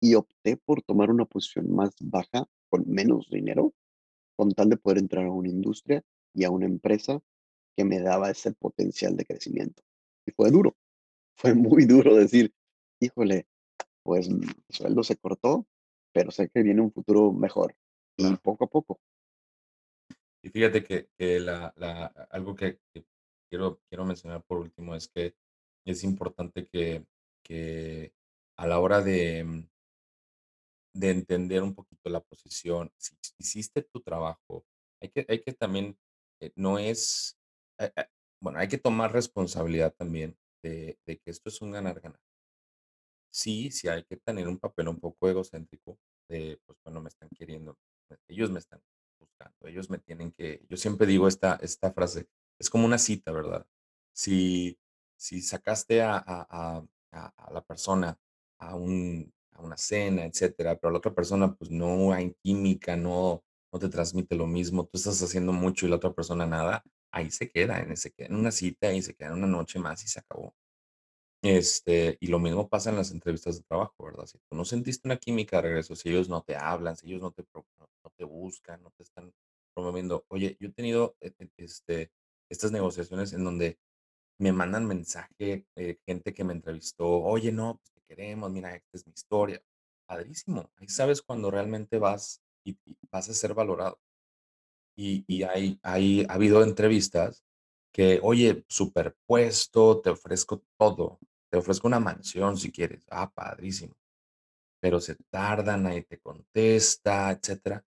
[0.00, 3.74] Y opté por tomar una posición más baja, con menos dinero,
[4.36, 7.20] con tal de poder entrar a una industria y a una empresa
[7.76, 9.82] que me daba ese potencial de crecimiento.
[10.26, 10.76] Y fue duro,
[11.36, 12.52] fue muy duro decir,
[13.00, 13.46] híjole,
[14.02, 15.66] pues el sueldo se cortó,
[16.12, 17.74] pero sé que viene un futuro mejor.
[18.16, 19.00] Y poco a poco.
[20.42, 21.08] Y fíjate que,
[21.40, 22.80] la, la, algo que,
[23.48, 25.34] quiero, quiero mencionar por último es que
[25.84, 27.04] es importante que,
[27.42, 28.12] que
[28.56, 29.68] a la hora de,
[30.98, 34.64] de entender un poquito la posición, si hiciste tu trabajo,
[35.00, 35.96] hay que, hay que también,
[36.40, 37.38] eh, no es,
[37.78, 38.06] eh, eh,
[38.40, 42.20] bueno, hay que tomar responsabilidad también de, de que esto es un ganar-ganar.
[43.30, 47.28] Sí, sí hay que tener un papel un poco egocéntrico de, pues bueno, me están
[47.30, 47.78] queriendo,
[48.26, 48.80] ellos me están
[49.20, 52.26] buscando, ellos me tienen que, yo siempre digo esta, esta frase,
[52.58, 53.64] es como una cita, ¿verdad?
[54.12, 54.76] Si,
[55.16, 58.18] si sacaste a, a, a, a la persona
[58.58, 63.42] a un, una cena, etcétera, pero la otra persona pues no hay química, no,
[63.72, 67.30] no te transmite lo mismo, tú estás haciendo mucho y la otra persona nada, ahí
[67.30, 70.08] se queda, en, ese, en una cita y se queda en una noche más y
[70.08, 70.54] se acabó.
[71.42, 74.26] Este, y lo mismo pasa en las entrevistas de trabajo, ¿verdad?
[74.26, 77.22] Si tú no sentiste una química de regreso, si ellos no te hablan, si ellos
[77.22, 77.64] no te, no,
[78.16, 79.32] te buscan, no te están
[79.74, 80.24] promoviendo.
[80.28, 82.10] Oye, yo he tenido e, e, este,
[82.50, 83.78] estas negociaciones en donde
[84.40, 89.06] me mandan mensaje, eh, gente que me entrevistó, oye, no, pues queremos, mira, esta es
[89.06, 89.62] mi historia.
[90.06, 90.70] Padrísimo.
[90.76, 92.76] Ahí sabes cuando realmente vas y,
[93.10, 94.00] vas a ser valorado.
[94.96, 97.44] Y, y hay, hay, ha habido entrevistas
[97.92, 103.06] que, oye, superpuesto, te ofrezco todo, te ofrezco una mansión si quieres.
[103.10, 103.94] Ah, padrísimo.
[104.80, 107.84] Pero se tardan, ahí te contesta, etcétera.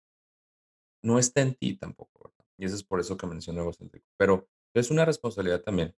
[1.03, 2.45] No está en ti tampoco, ¿verdad?
[2.59, 4.07] Y eso es por eso que menciono egocéntrico.
[4.17, 5.95] Pero es una responsabilidad también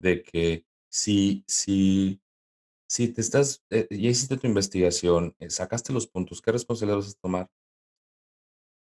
[0.00, 2.20] de que si, si
[2.94, 7.10] si te estás, eh, ya hiciste tu investigación, eh, sacaste los puntos, ¿qué responsabilidad vas
[7.10, 7.50] a tomar?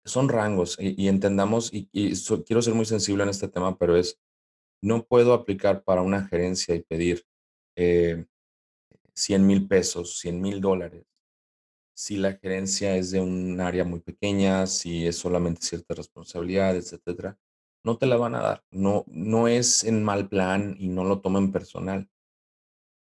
[0.03, 1.85] Son rangos y, entendamos, y,
[2.43, 4.19] quiero ser muy sensible en este tema, pero es,
[4.81, 7.23] no puedo aplicar para una gerencia y pedir
[7.75, 8.25] eh,
[9.13, 11.05] 100 mil pesos, 100 mil dólares,
[11.95, 17.37] si la gerencia es de un área muy pequeña, si es solamente ciertas responsabilidades, etcétera,
[17.85, 18.63] no te la van a dar.
[18.71, 22.09] No, no es en mal plan y no lo tomen personal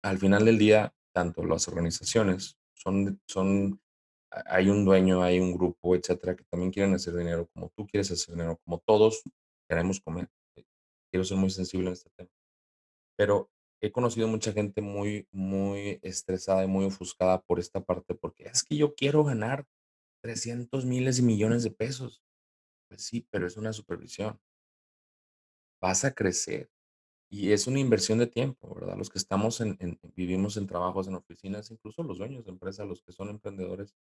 [0.06, 3.80] al final del día, tanto las organizaciones son, son,
[4.30, 8.10] hay un dueño, hay un grupo, etcétera, que también quieren hacer dinero, como tú quieres
[8.10, 9.22] hacer dinero, como todos
[9.66, 10.28] queremos comer.
[10.56, 10.66] Eh,
[11.10, 12.28] quiero ser muy sensible en este tema.
[13.16, 13.50] Pero
[13.80, 18.62] he conocido mucha gente muy, muy estresada y muy ofuscada por esta parte, porque es
[18.62, 19.64] que yo quiero ganar
[20.22, 22.22] 300 miles y millones de pesos.
[22.90, 24.38] Pues sí, pero es una supervisión.
[25.80, 26.68] Vas a crecer,
[27.28, 28.96] y es una inversión de tiempo, ¿verdad?
[28.96, 29.78] Los que estamos en,
[30.14, 33.94] vivimos en trabajos, en oficinas, incluso los dueños de empresas, los que son emprendedores,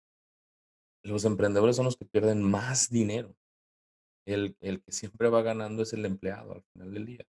[1.04, 3.36] los emprendedores son los que pierden más dinero.
[4.26, 7.26] El, el que siempre va ganando es el empleado al final del día.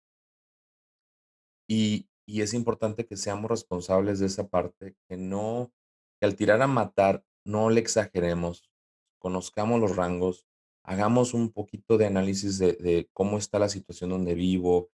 [1.68, 5.72] Y, y es importante que seamos responsables de esa parte, que no,
[6.20, 8.70] que al tirar a matar, no le exageremos,
[9.18, 10.46] conozcamos los rangos,
[10.85, 14.90] hagamos un poquito de análisis de, de cómo está la situación donde vivo,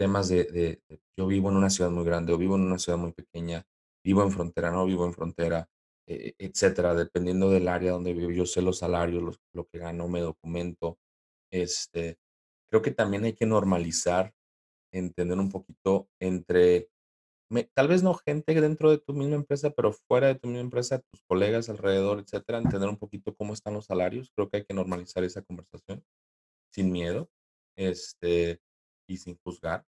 [0.00, 0.80] temas de,
[1.14, 3.66] yo vivo en una ciudad muy grande o vivo en una ciudad muy pequeña,
[4.02, 5.68] vivo en frontera, no vivo en frontera,
[6.06, 10.20] eh, etcétera, dependiendo del área donde vivo, yo sé los salarios, lo que gano, me
[10.20, 10.98] documento.
[11.52, 12.16] Este,
[12.70, 14.32] creo que también hay que normalizar,
[14.90, 16.88] entender un poquito entre,
[17.74, 21.02] tal vez no gente dentro de tu misma empresa, pero fuera de tu misma empresa,
[21.12, 24.32] tus colegas alrededor, etcétera, entender un poquito cómo están los salarios.
[24.34, 26.02] Creo que hay que normalizar esa conversación
[26.72, 27.28] sin miedo.
[27.76, 28.60] Este,
[29.10, 29.84] y sin juzgar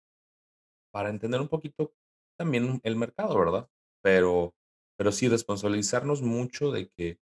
[0.90, 1.92] para entender un poquito
[2.36, 3.68] también el mercado, ¿verdad?
[4.02, 4.54] Pero,
[4.96, 7.18] pero sí responsabilizarnos mucho de que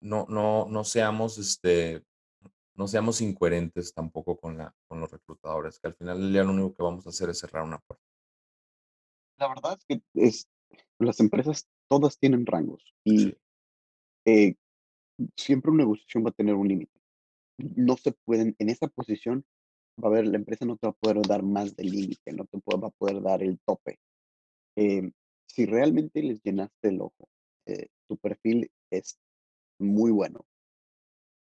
[0.00, 2.04] no, no, no seamos, este,
[2.74, 6.52] no seamos incoherentes tampoco con, la, con los reclutadores, que al final del día lo
[6.52, 8.04] único que vamos a hacer es cerrar una puerta.
[9.38, 10.48] La verdad es que es,
[10.98, 13.36] las empresas todas tienen rangos y
[14.26, 14.54] eh,
[15.36, 17.00] siempre una negociación va a tener un límite.
[17.58, 19.44] No se pueden, en esa posición,
[20.02, 22.44] va a ver, la empresa no te va a poder dar más del límite, no
[22.46, 23.98] te va a poder dar el tope.
[24.76, 25.12] Em,
[25.46, 27.28] si realmente les llenaste el ojo,
[27.66, 29.18] eh, tu perfil es
[29.78, 30.44] muy bueno,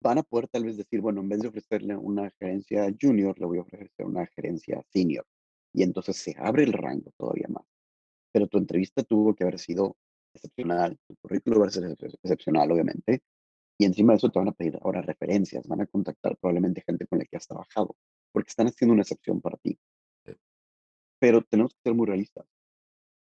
[0.05, 3.47] van a poder tal vez decir, bueno, en vez de ofrecerle una gerencia junior, le
[3.47, 5.25] voy a ofrecer una gerencia senior.
[5.73, 7.64] Y entonces se abre el rango todavía más.
[8.31, 9.97] Pero tu entrevista tuvo que haber sido
[10.35, 11.85] excepcional, tu currículo va a ser
[12.23, 13.23] excepcional, obviamente.
[13.79, 17.07] Y encima de eso te van a pedir ahora referencias, van a contactar probablemente gente
[17.07, 17.97] con la que has trabajado,
[18.35, 19.79] porque están haciendo una excepción para ti.
[21.20, 22.44] Pero tenemos que ser muy realistas.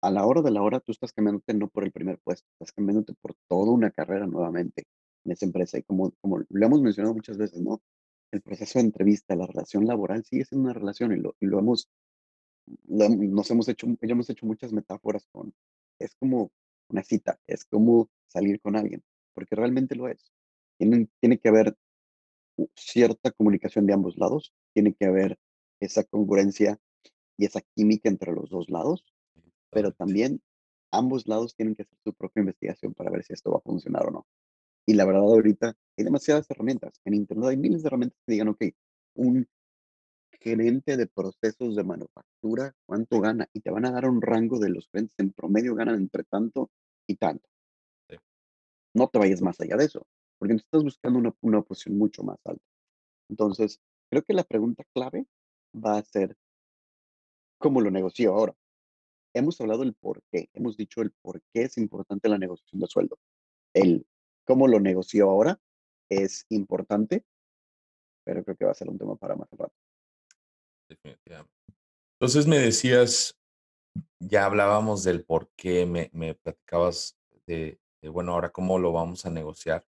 [0.01, 2.73] A la hora de la hora, tú estás cambiándote no por el primer puesto, estás
[2.73, 4.85] cambiándote por toda una carrera nuevamente
[5.23, 5.77] en esa empresa.
[5.77, 7.79] Y como, como lo hemos mencionado muchas veces, ¿no?
[8.31, 11.59] El proceso de entrevista, la relación laboral sigue siendo una relación y lo, y lo
[11.59, 11.87] hemos,
[12.87, 15.53] nos hemos hecho, ya hemos hecho muchas metáforas con,
[15.99, 16.51] es como
[16.89, 19.03] una cita, es como salir con alguien,
[19.35, 20.33] porque realmente lo es.
[20.79, 21.77] Tienen, tiene que haber
[22.75, 25.37] cierta comunicación de ambos lados, tiene que haber
[25.79, 26.79] esa congruencia
[27.37, 29.03] y esa química entre los dos lados,
[29.69, 30.41] pero también
[30.91, 34.07] ambos lados tienen que hacer su propia investigación para ver si esto va a funcionar
[34.07, 34.27] o no.
[34.85, 36.99] Y la verdad ahorita hay demasiadas herramientas.
[37.05, 38.63] En Internet hay miles de herramientas que digan, ok,
[39.15, 39.47] un
[40.31, 43.47] gerente de procesos de manufactura, ¿cuánto gana?
[43.53, 46.69] Y te van a dar un rango de los gerentes en promedio ganan entre tanto
[47.07, 47.47] y tanto.
[48.93, 50.05] No te vayas más allá de eso,
[50.37, 52.63] porque estás buscando una, una posición mucho más alta.
[53.29, 55.25] Entonces, creo que la pregunta clave
[55.73, 56.35] va a ser,
[57.57, 58.55] ¿cómo lo negocio ahora?
[59.33, 62.87] Hemos hablado del por qué, hemos dicho el por qué es importante la negociación de
[62.87, 63.17] sueldo.
[63.73, 64.05] El
[64.45, 65.59] cómo lo negocio ahora
[66.09, 67.25] es importante,
[68.23, 69.73] pero creo que va a ser un tema para más rato.
[70.87, 71.51] Definitivamente.
[72.19, 73.37] Entonces me decías,
[74.19, 77.17] ya hablábamos del por qué, me, me platicabas
[77.47, 77.79] de,
[78.11, 79.85] bueno, ahora cómo lo vamos a negociar.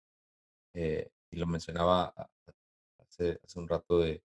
[0.73, 2.13] Eh, y lo mencionaba
[2.99, 4.23] hace, hace un rato de,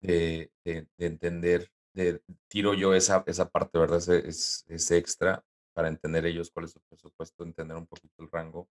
[0.00, 3.98] de, de, entender, de, tiro yo esa, esa parte, ¿verdad?
[3.98, 5.44] Ese extra
[5.74, 8.68] para entender ellos cuál es su presupuesto, entender un poquito el rango.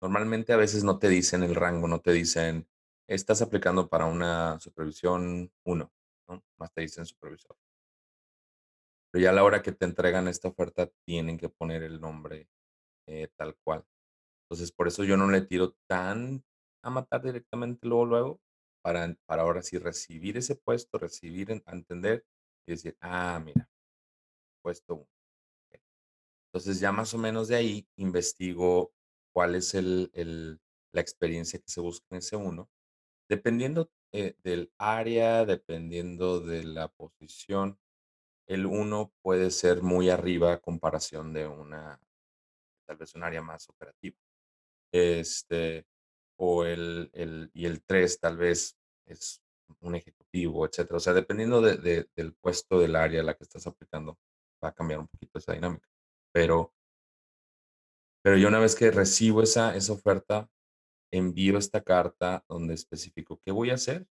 [0.00, 2.66] Normalmente a veces no te dicen el rango, no te dicen,
[3.06, 5.92] estás aplicando para una supervisión 1,
[6.28, 6.44] ¿no?
[6.58, 7.56] Más te dicen supervisor.
[9.10, 12.48] Pero ya a la hora que te entregan esta oferta, tienen que poner el nombre
[13.06, 13.84] eh, tal cual.
[14.52, 16.44] Entonces, por eso yo no le tiro tan
[16.82, 18.40] a matar directamente luego, luego,
[18.82, 22.26] para, para ahora sí recibir ese puesto, recibir, entender
[22.66, 23.66] y decir, ah, mira,
[24.60, 25.06] puesto 1.
[26.48, 28.92] Entonces ya más o menos de ahí investigo
[29.32, 30.60] cuál es el,
[30.92, 32.68] la experiencia que se busca en ese uno.
[33.30, 37.78] Dependiendo eh, del área, dependiendo de la posición,
[38.46, 41.98] el uno puede ser muy arriba a comparación de una,
[42.86, 44.21] tal vez un área más operativa.
[44.92, 45.86] Este,
[46.38, 48.76] o el, el, y el 3 tal vez
[49.06, 49.42] es
[49.80, 50.96] un ejecutivo, etcétera.
[50.96, 54.18] O sea, dependiendo de, del puesto del área a la que estás aplicando,
[54.62, 55.88] va a cambiar un poquito esa dinámica.
[56.32, 56.72] Pero,
[58.22, 60.48] pero yo una vez que recibo esa, esa oferta,
[61.10, 64.06] envío esta carta donde especifico qué voy a hacer,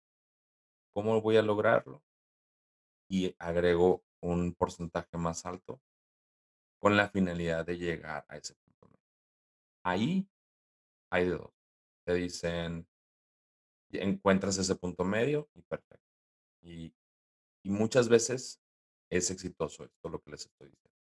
[0.93, 2.03] cómo voy a lograrlo
[3.09, 5.81] y agrego un porcentaje más alto
[6.79, 8.71] con la finalidad de llegar a ese punto
[9.83, 10.27] Ahí
[11.11, 11.53] hay de dos.
[12.05, 12.87] Te dicen,
[13.91, 16.07] encuentras ese punto medio y perfecto.
[16.61, 16.95] Y,
[17.63, 18.59] muchas veces
[19.09, 20.97] es exitoso esto lo que les estoy diciendo.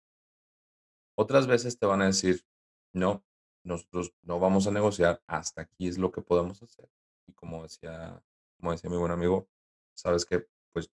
[1.17, 2.45] Otras veces te van a decir,
[2.93, 3.25] no,
[3.63, 6.89] nosotros no vamos a negociar, hasta aquí es lo que podemos hacer.
[7.27, 8.23] Y como decía,
[8.57, 9.49] como decía mi buen amigo,
[9.93, 10.89] sabes que, pues,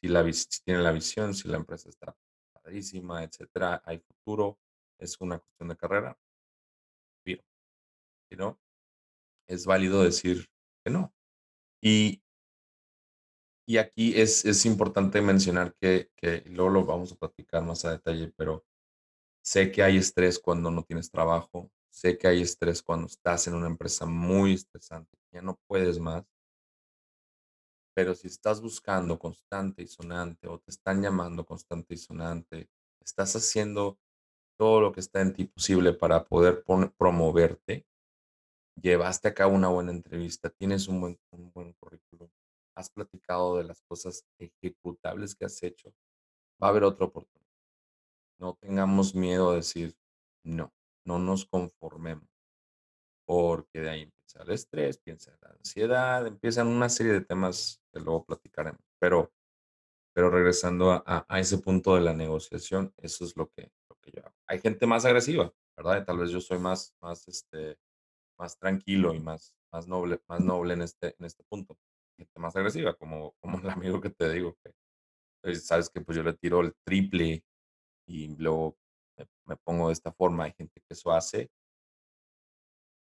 [0.00, 2.16] si, la, si la visión, si la empresa está
[2.52, 4.58] padrísima, etcétera, hay futuro,
[4.98, 6.18] es una cuestión de carrera,
[8.36, 8.60] no,
[9.48, 10.48] es válido decir
[10.84, 11.14] que no.
[11.82, 12.22] Y,
[13.66, 17.92] y aquí es, es importante mencionar que, que luego lo vamos a platicar más a
[17.92, 18.64] detalle, pero
[19.44, 23.54] Sé que hay estrés cuando no tienes trabajo, sé que hay estrés cuando estás en
[23.54, 26.24] una empresa muy estresante, ya no puedes más.
[27.94, 33.34] Pero si estás buscando constante y sonante o te están llamando constante y sonante, estás
[33.34, 33.98] haciendo
[34.56, 36.62] todo lo que está en ti posible para poder
[36.96, 37.84] promoverte,
[38.80, 42.28] llevaste a cabo una buena entrevista, tienes un buen, un buen currículum,
[42.74, 45.92] has platicado de las cosas ejecutables que has hecho,
[46.62, 47.42] va a haber otra oportunidad.
[48.38, 49.94] No tengamos miedo a decir
[50.44, 50.72] no,
[51.04, 52.28] no nos conformemos,
[53.24, 58.00] porque de ahí empieza el estrés, empieza la ansiedad, empiezan una serie de temas que
[58.00, 58.80] luego platicaremos.
[58.98, 59.32] Pero,
[60.14, 64.20] pero regresando a, ese punto de la negociación, eso es lo que, lo que yo
[64.24, 64.34] hago.
[64.46, 66.04] Hay gente más agresiva, ¿verdad?
[66.04, 67.78] tal vez yo soy más, más, este,
[68.42, 71.78] más tranquilo y más, más noble, más noble en este, en este punto.
[72.18, 74.72] Gente más agresiva, como, como el amigo que te digo, que
[75.40, 77.44] pues, sabes que pues yo le tiro el triple
[78.08, 78.76] y luego
[79.46, 80.44] me, pongo de esta forma.
[80.44, 81.50] Hay gente que eso hace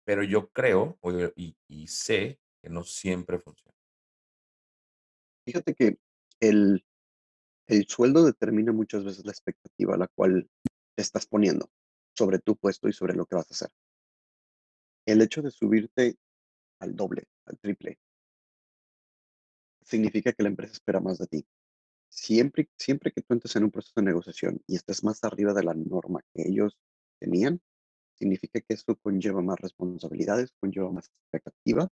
[0.05, 0.99] pero yo creo
[1.38, 3.78] y y sé que no siempre funciona.
[5.45, 5.97] Fíjate que
[6.41, 6.84] el
[7.67, 10.49] el sueldo determina muchas veces la expectativa a la cual
[10.95, 11.71] te estás poniendo
[12.13, 13.69] sobre tu puesto y sobre lo que vas a hacer.
[15.06, 16.18] El hecho de subirte
[16.80, 17.99] al doble, al triple,
[19.82, 21.45] significa que la empresa espera más de ti.
[22.10, 25.64] Siempre siempre que tú entres en un proceso de negociación y estés más arriba de
[25.64, 26.78] la norma que ellos
[27.20, 27.62] tenían,
[28.16, 31.89] significa que eso conlleva más responsabilidades, conlleva más expectativa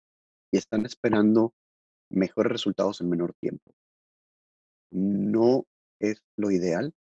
[0.50, 1.52] y están esperando
[2.10, 3.74] mejores resultados en menor tiempo.
[4.90, 5.66] No
[5.98, 6.94] es lo ideal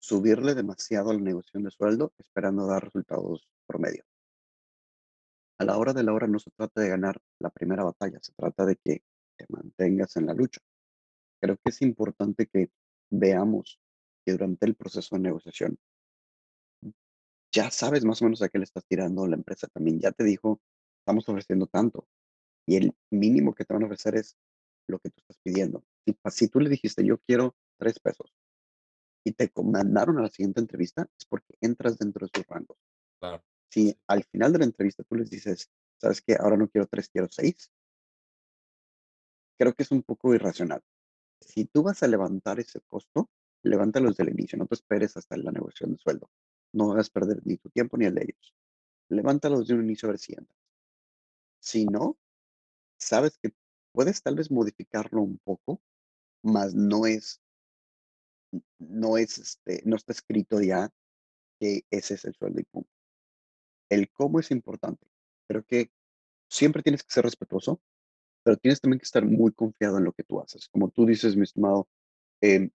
[0.00, 4.04] subirle demasiado a la de sueldo esperando dar resultados promedio.
[5.60, 8.32] A la hora de la hora no se trata de ganar la primera batalla, se
[8.32, 9.02] trata de que
[9.36, 10.62] te mantengas en la lucha.
[11.38, 12.70] Creo que es importante que
[13.10, 13.78] veamos
[14.24, 15.78] que durante el proceso de negociación
[17.52, 20.24] ya sabes más o menos a qué le estás tirando, la empresa también ya te
[20.24, 20.62] dijo,
[21.00, 22.08] estamos ofreciendo tanto
[22.66, 24.38] y el mínimo que te van a ofrecer es
[24.88, 25.84] lo que tú estás pidiendo.
[26.30, 28.32] Si, tú le dijiste, yo quiero tres pesos
[29.26, 32.78] y te mandaron a la siguiente entrevista, es porque entras dentro de sus rangos.
[33.18, 33.44] Claro.
[33.70, 36.36] Si al final de la entrevista tú les dices, ¿sabes qué?
[36.38, 37.70] Ahora no quiero tres, quiero seis,
[39.58, 40.82] creo que es un poco irracional.
[41.40, 43.30] Si tú vas a levantar ese costo,
[43.62, 46.30] levántalo desde el inicio, no te esperes hasta la negociación de sueldo.
[46.72, 48.54] No vas a perder ni tu tiempo ni el de ellos.
[49.08, 50.34] Levántalo desde un inicio a si.
[51.60, 52.16] Si no,
[52.98, 53.52] sabes que
[53.92, 55.82] puedes tal vez modificarlo un poco,
[56.42, 57.40] mas no es,
[58.78, 60.90] no es, este, no está escrito ya
[61.58, 62.99] que ese es el sueldo y punto.
[63.90, 65.06] El cómo es importante.
[65.48, 65.90] Creo que
[66.48, 67.80] siempre tienes que ser respetuoso,
[68.42, 70.68] pero tienes también que estar muy confiado en lo que tú haces.
[70.68, 71.88] Como tú dices, mi estimado,
[72.40, 72.70] em,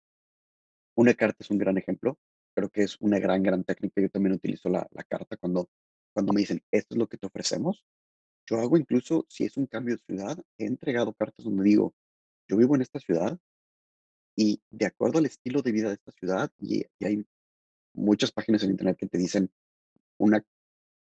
[0.96, 2.18] una carta es un gran ejemplo.
[2.56, 4.02] Creo que es una gran, gran técnica.
[4.02, 5.70] Yo también utilizo la, la carta cuando,
[6.14, 7.86] cuando me dicen, esto es lo que te ofrecemos.
[8.48, 11.94] Yo hago incluso, si es un cambio de ciudad, he entregado cartas donde digo,
[12.48, 13.38] yo vivo en esta ciudad
[14.36, 17.26] y de acuerdo al estilo de vida de esta ciudad, y, y hay
[17.94, 19.52] muchas páginas en internet que te dicen
[20.18, 20.44] una,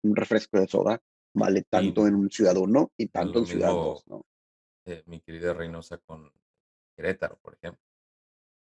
[0.04, 1.02] un refresco de soda
[1.34, 2.58] vale Sí, tanto en un ciudad.
[2.58, 4.26] 1 y No tanto en ciudad mismo, 2, ¿no?
[4.86, 6.32] eh, mi querida Reynosa con
[6.95, 7.82] Querétaro, por ejemplo.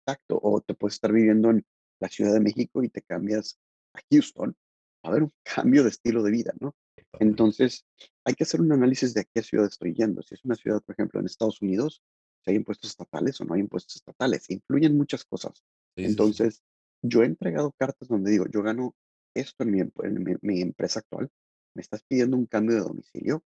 [0.05, 1.65] Exacto, o te puedes estar viviendo en
[1.99, 3.59] la Ciudad de México y te cambias
[3.93, 4.55] a Houston,
[5.03, 6.75] a haber un cambio de estilo de vida, ¿no?
[7.19, 7.85] Entonces,
[8.25, 10.21] hay que hacer un análisis de a qué ciudad estoy yendo.
[10.23, 12.01] Si es una ciudad, por ejemplo, en Estados Unidos,
[12.43, 15.63] si hay impuestos estatales o no hay impuestos estatales, influyen muchas cosas.
[15.95, 16.43] Sí, sí, sí.
[16.43, 16.63] Entonces,
[17.03, 18.95] yo he entregado cartas donde digo, yo gano
[19.35, 21.29] esto en mi, em- en mi- mi empresa actual,
[21.75, 23.43] me estás pidiendo un cambio de domicilio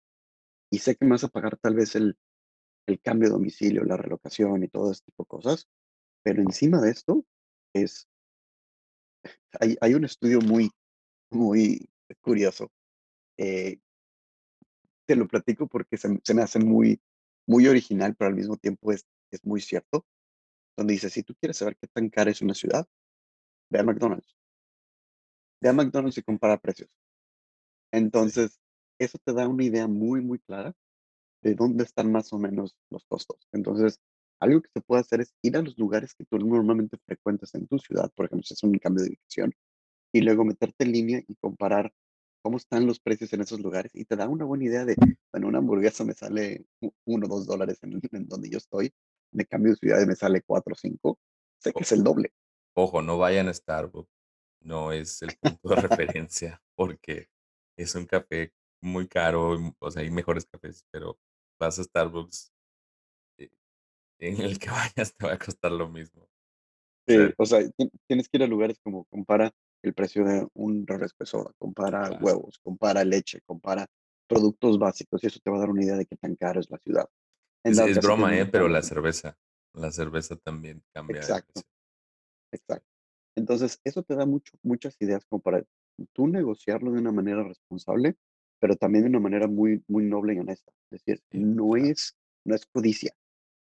[0.71, 2.17] y sé que me vas a pagar tal vez el,
[2.87, 5.67] el cambio de domicilio, la relocación y todo este tipo de cosas,
[6.23, 7.25] pero encima de esto
[7.73, 8.07] es,
[9.59, 10.71] hay, hay un estudio muy,
[11.31, 11.89] muy
[12.21, 12.71] curioso.
[13.37, 13.79] eh,
[15.05, 17.01] te lo platico porque se, se me hace muy,
[17.47, 20.05] muy original, pero al mismo tiempo es, es muy cierto,
[20.77, 22.87] donde dice, si tú quieres saber qué tan cara es una ciudad,
[23.71, 24.35] ve a McDonald's.
[25.63, 26.89] Ve a McDonald's y compara precios.
[27.93, 28.59] Entonces,
[28.99, 30.73] eso te da una idea muy, muy clara
[31.41, 33.47] de dónde están más o menos los costos.
[33.53, 33.97] Entonces,
[34.41, 37.65] algo que se puede hacer es ir a los lugares que tú normalmente frecuentas en
[37.67, 39.53] tu ciudad, por ejemplo, si es un cambio de dirección,
[40.11, 41.93] y luego meterte en línea y comparar
[42.41, 44.97] cómo están los precios en esos lugares y te da una buena idea de,
[45.31, 46.65] bueno, una hamburguesa me sale
[47.05, 48.91] uno o dos dólares en, en donde yo estoy,
[49.31, 51.19] de cambio de ciudad me sale cuatro o cinco,
[51.57, 52.33] sé que es el doble.
[52.73, 54.22] ojo, no vayan a Starbucks.
[54.63, 57.29] No es el punto de referencia porque
[57.77, 59.57] es un café muy caro.
[59.79, 61.19] O sea, hay mejores cafés, pero
[61.59, 62.53] vas a Starbucks,
[63.39, 63.49] eh,
[64.19, 66.23] en el que vayas te va a costar lo mismo.
[66.23, 66.29] O
[67.07, 69.51] sea, Sí, o sea, ti- tienes que ir a lugares como compara
[69.83, 72.23] el precio de un refresco soda, compara claro.
[72.23, 73.85] huevos, compara leche, compara
[74.27, 76.69] productos básicos y eso te va a dar una idea de qué tan caro es
[76.69, 77.07] la ciudad.
[77.65, 78.45] En Es, es broma, ¿eh?
[78.45, 79.37] Pero la cerveza,
[79.73, 81.61] la cerveza también cambia Exacto,
[82.51, 82.92] exacto.
[83.35, 85.63] Entonces, eso te da mucho, muchas ideas como para
[86.13, 88.15] tú negociarlo de una manera responsable,
[88.59, 90.71] pero también de una manera muy, muy noble y honesta.
[90.91, 92.15] Es decir, Sí, no es,
[92.45, 93.13] no es codicia,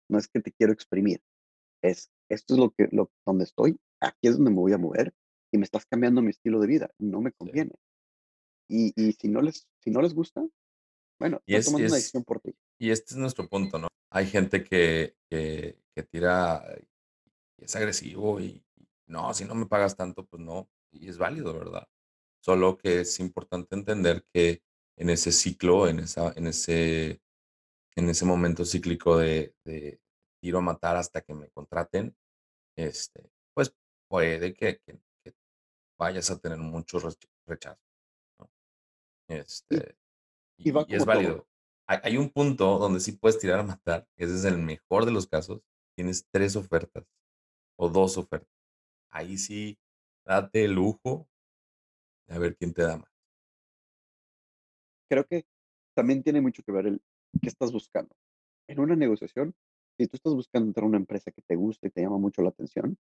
[0.09, 1.21] no es que te quiero exprimir,
[1.83, 5.15] es esto es lo que, lo, donde estoy, aquí es donde me voy a mover
[5.53, 7.73] y me estás cambiando mi estilo de vida, no me conviene.
[8.69, 10.45] Y, y si no les, si no les gusta,
[11.21, 12.55] bueno, Y es, tomando una es, decisión por ti.
[12.81, 13.89] y este es nuestro punto, ¿no?
[14.11, 16.65] Hay gente que, que, que tira
[17.59, 18.66] y es agresivo y
[19.07, 20.69] no, si no me pagas tanto, pues no.
[20.93, 21.89] Y es válido, ¿verdad?
[22.43, 24.63] Solo que es importante entender que
[24.99, 27.21] en ese ciclo, en esa, en ese,
[27.97, 30.01] en ese momento cíclico de, de
[30.41, 32.17] tiro a matar hasta que me contraten,
[32.77, 33.75] este, pues
[34.09, 35.35] puede que, que- que
[35.99, 37.85] vayas a tener muchos rech- rechazos,
[38.41, 38.51] ¿no?
[39.29, 39.97] Este,
[40.65, 41.07] y va y, y es todo.
[41.07, 41.49] válido.
[41.89, 45.13] Hay, hay un punto donde sí puedes tirar a matar, ese es el mejor de
[45.13, 45.63] los casos.
[45.97, 47.05] Tienes tres ofertas
[47.79, 48.56] o dos ofertas.
[49.11, 49.79] Ahí sí,
[50.25, 51.29] date el lujo
[52.29, 53.11] de a ver quién te da más.
[55.09, 55.45] Creo que
[55.95, 57.03] también tiene mucho que ver el
[57.43, 58.15] qué estás buscando.
[58.69, 59.55] En una negociación,
[59.99, 62.43] si tú estás buscando entrar a una empresa que te gusta y te llama mucho
[62.43, 62.99] la atención,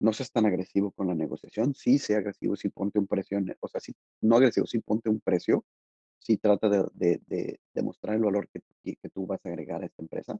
[0.00, 1.74] no seas tan agresivo con la negociación.
[1.74, 5.10] Sí, sea agresivo, sí ponte un precio, en- o sea, sí, no agresivo, sí ponte
[5.10, 5.64] un precio.
[6.20, 8.62] Sí trata de, de, de demostrar el valor que
[9.02, 10.38] que tú vas a agregar a esta empresa,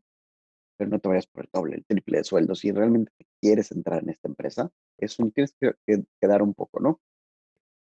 [0.77, 2.55] pero no te vayas por el doble, el triple de sueldo.
[2.55, 6.55] Si realmente quieres entrar en esta empresa, es un, tienes que, que, que dar un
[6.55, 7.01] poco, ¿no?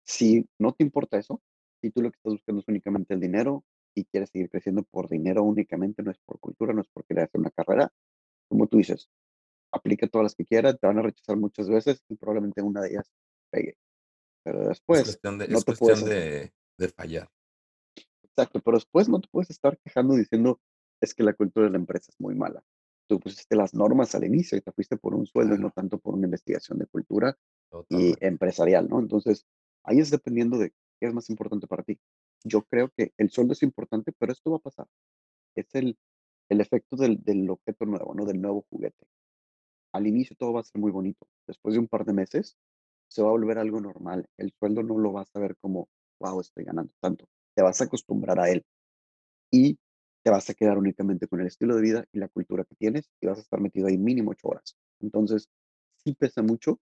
[0.03, 1.41] Si no te importa eso,
[1.81, 3.63] si tú lo que estás buscando es únicamente el dinero
[3.95, 7.25] y quieres seguir creciendo por dinero únicamente, no es por cultura, no es por querer
[7.25, 7.91] hacer una carrera,
[8.47, 9.09] como tú dices,
[9.71, 12.89] aplica todas las que quieras, te van a rechazar muchas veces y probablemente una de
[12.89, 13.11] ellas
[13.51, 13.77] pegue.
[14.43, 17.29] Pero Es después cuestión de, no es te puedes, cuestión de, de fallar.
[18.23, 20.59] exacto, pero después no te puedes estar quejando diciendo
[21.01, 22.63] es que la cultura de la empresa es muy mala.
[23.07, 25.71] Tú pusiste las normas al inicio y te fuiste por un sueldo y no Claro,
[25.71, 27.37] tanto por una investigación de cultura
[27.89, 28.25] y totalmente.
[28.25, 28.99] empresarial, ¿no?
[28.99, 29.45] Entonces,
[29.83, 31.99] ahí es dependiendo de qué es más importante para ti.
[32.43, 34.87] Yo creo que el sueldo es importante, pero esto va a pasar.
[35.55, 35.97] Es el,
[36.49, 38.25] el efecto del, del objeto nuevo, ¿no?
[38.25, 39.07] Del nuevo juguete.
[39.93, 41.27] Al inicio todo va a ser muy bonito.
[41.47, 42.57] Después de un par de meses,
[43.09, 44.27] se va a volver algo normal.
[44.37, 45.89] El sueldo no lo vas a ver como,
[46.19, 47.25] wow, estoy ganando tanto.
[47.55, 48.63] Te vas a acostumbrar a él
[49.51, 49.77] y
[50.25, 53.11] te vas a quedar únicamente con el estilo de vida y la cultura que tienes
[53.21, 54.75] y vas a estar metido ahí mínimo ocho horas.
[54.99, 55.49] Entonces,
[55.97, 56.79] sí pesa mucho.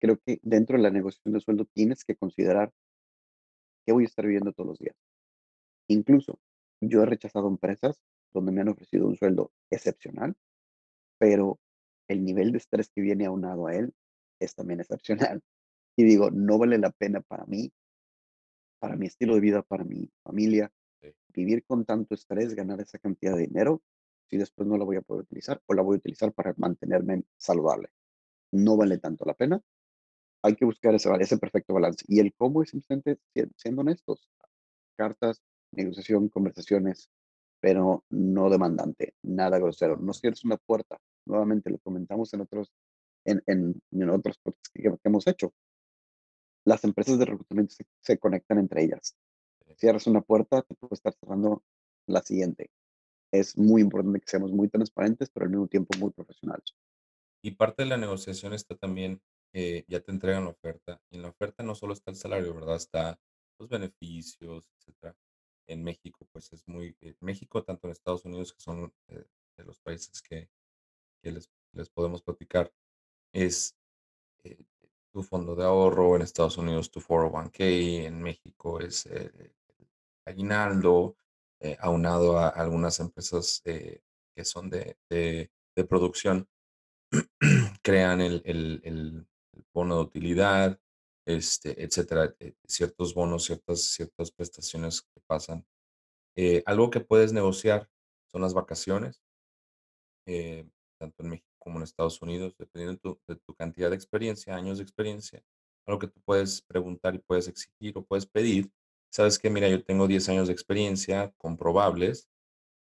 [0.00, 2.72] Creo que dentro de la negociación de sueldo tienes que considerar
[3.84, 4.96] qué voy a estar viviendo todos los días.
[5.88, 6.40] Incluso
[6.80, 8.00] yo he rechazado empresas
[8.32, 10.34] donde me han ofrecido un sueldo excepcional,
[11.18, 11.60] pero
[12.08, 13.94] el nivel de estrés que viene aunado a él
[14.40, 15.42] es también excepcional.
[15.96, 17.72] Y digo, no vale la pena para mí,
[18.80, 20.72] para mi estilo de vida, para mi familia.
[21.28, 23.82] Vivir con tanto estrés, ganar esa cantidad de dinero,
[24.28, 27.24] si después no la voy a poder utilizar o la voy a utilizar para mantenerme
[27.36, 27.88] saludable.
[28.52, 29.62] No vale tanto la pena.
[30.42, 32.04] Hay que buscar ese, ese perfecto balance.
[32.08, 34.28] Y el cómo es simplemente si- siendo honestos.
[34.96, 35.42] Cartas,
[35.72, 37.10] negociación, conversaciones,
[37.60, 39.96] pero no demandante, nada grosero.
[39.96, 40.98] No cierres una puerta.
[41.26, 42.72] Nuevamente lo comentamos en otros,
[43.24, 44.38] en, en, en otros
[44.74, 45.52] que, que hemos hecho.
[46.64, 49.16] Las empresas de reclutamiento se, se conectan entre ellas.
[49.78, 51.62] Cierras una puerta, te puede estar cerrando
[52.06, 52.70] la siguiente.
[53.32, 56.74] Es muy importante que seamos muy transparentes, pero al mismo tiempo muy profesionales.
[57.42, 59.22] Y parte de la negociación está también,
[59.52, 61.00] eh, ya te entregan la oferta.
[61.10, 62.76] Y en la oferta no solo está el salario, ¿verdad?
[62.76, 63.20] Está
[63.58, 65.16] los beneficios, etcétera.
[65.66, 69.24] En México, pues es muy, eh, México, tanto en Estados Unidos, que son eh,
[69.56, 70.48] de los países que,
[71.22, 72.72] que les, les podemos platicar,
[73.32, 73.76] es
[74.44, 74.58] eh,
[75.12, 79.52] tu fondo de ahorro, en Estados Unidos tu 401k, en México es eh,
[80.28, 81.16] aguinaldo,
[81.60, 84.00] eh, aunado a algunas empresas eh,
[84.36, 85.50] que son de, de,
[85.88, 86.48] producción
[87.82, 89.26] crean el, el- el-
[89.74, 90.80] bono de utilidad,
[91.26, 95.64] este, etcétera, eh, ciertos bonos, ciertas, ciertas prestaciones que pasan.
[96.36, 97.88] Eh, algo que puedes negociar
[98.30, 99.22] son las vacaciones,
[100.98, 104.54] tanto en México como en Estados Unidos, dependiendo de tu, de tu cantidad de experiencia,
[104.54, 105.42] años de experiencia,
[105.86, 108.70] algo que tú puedes preguntar y puedes exigir o puedes pedir.
[109.10, 112.28] Sabes que, mira, yo tengo 10 años de experiencia comprobables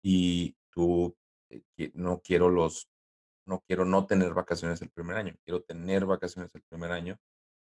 [0.02, 1.16] y tú
[1.50, 2.88] eh, no quiero los
[3.46, 7.18] no quiero no tener vacaciones el primer año, quiero tener vacaciones el primer año,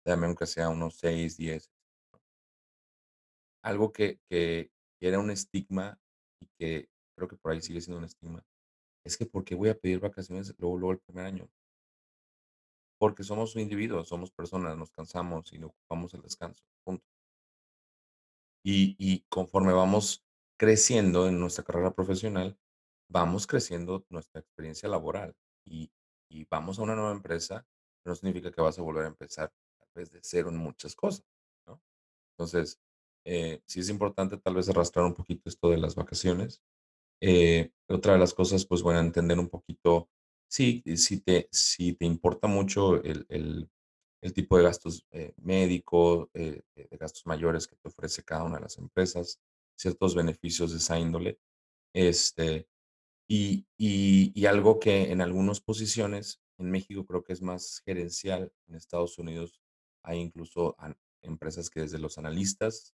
[0.05, 1.71] dame aunque sea unos 6 10
[3.63, 5.99] Algo que, que era un estigma
[6.41, 8.45] y que creo que por ahí sigue siendo un estigma,
[9.05, 11.51] es que ¿por qué voy a pedir vacaciones luego, luego el primer año?
[12.99, 16.65] Porque somos individuos, somos personas, nos cansamos y no ocupamos el descanso.
[18.65, 20.25] Y, conforme vamos
[20.59, 22.59] creciendo en nuestra carrera profesional,
[23.09, 25.35] vamos creciendo nuestra experiencia laboral
[25.65, 25.91] y,
[26.51, 27.67] vamos a una nueva empresa,
[28.05, 29.53] no significa que vas a volver a empezar
[29.95, 31.25] tal de cero en muchas cosas,
[31.67, 31.81] ¿no?
[32.33, 32.81] Entonces,
[33.25, 36.63] eh, sí es importante tal vez arrastrar un poquito esto de las vacaciones.
[37.21, 40.09] Eh, otra de las cosas, pues bueno, entender un poquito,
[40.49, 43.71] sí, si te, si te importa mucho el-
[44.21, 48.57] el tipo de gastos eh, médicos, eh, de gastos mayores que te ofrece cada una
[48.57, 49.41] de las empresas,
[49.77, 51.39] ciertos beneficios de esa índole,
[51.93, 52.69] este,
[53.29, 58.75] y, y, algo que en algunas posiciones, en México creo que es más gerencial, en
[58.75, 59.61] Estados Unidos
[60.03, 60.77] hay incluso
[61.23, 62.95] empresas que desde los analistas,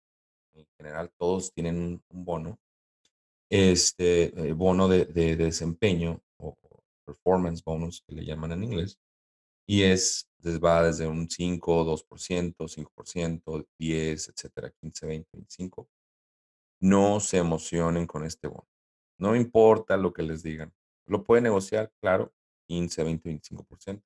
[0.54, 2.60] en general, todos tienen un, un bono,
[3.50, 6.56] este eh, bono de, de desempeño o
[7.04, 8.98] performance bonus que le llaman en inglés,
[9.66, 15.88] y es, les va desde un 5, 2%, 5%, 10, etcétera, 15, 20, 25.
[16.80, 18.68] no se emocionen con este bono.
[19.18, 20.72] No importa lo que les digan.
[21.06, 22.32] Lo pueden negociar, claro,
[22.66, 24.02] 15, 20, 25%.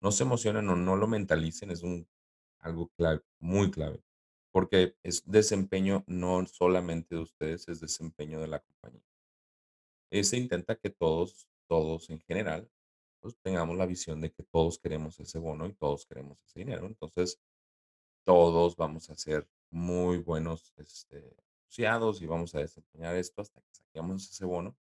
[0.00, 2.06] No se emocionen o no lo mentalicen, es un,
[2.58, 4.02] algo clave, muy clave,
[4.52, 9.02] porque es desempeño no solamente de ustedes, es desempeño de la compañía.
[10.10, 12.70] Se intenta que todos, todos en general,
[13.24, 16.86] pues tengamos la visión de que todos queremos ese bono y todos queremos ese dinero.
[16.86, 17.40] Entonces,
[18.22, 23.72] todos vamos a ser muy buenos este, asociados y vamos a desempeñar esto hasta que
[23.72, 24.76] saquemos ese bono.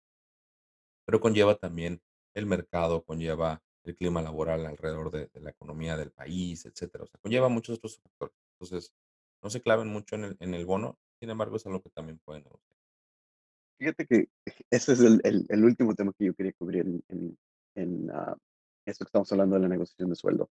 [1.06, 2.02] Pero conlleva también
[2.34, 7.04] el mercado, conlleva el clima laboral alrededor de, la economía del país, etcétera.
[7.04, 8.36] O sea, conlleva muchos otros factores.
[8.54, 8.92] Entonces,
[9.44, 12.18] no se claven mucho en el, en el bono, sin embargo, es algo que también
[12.26, 12.76] pueden negociar.
[13.78, 14.30] Fíjate que
[14.72, 17.38] ese es el, el, último tema que yo quería cubrir en, en,
[17.76, 18.36] en ah,
[18.86, 20.49] esto que estamos hablando de la negociación de sueldo.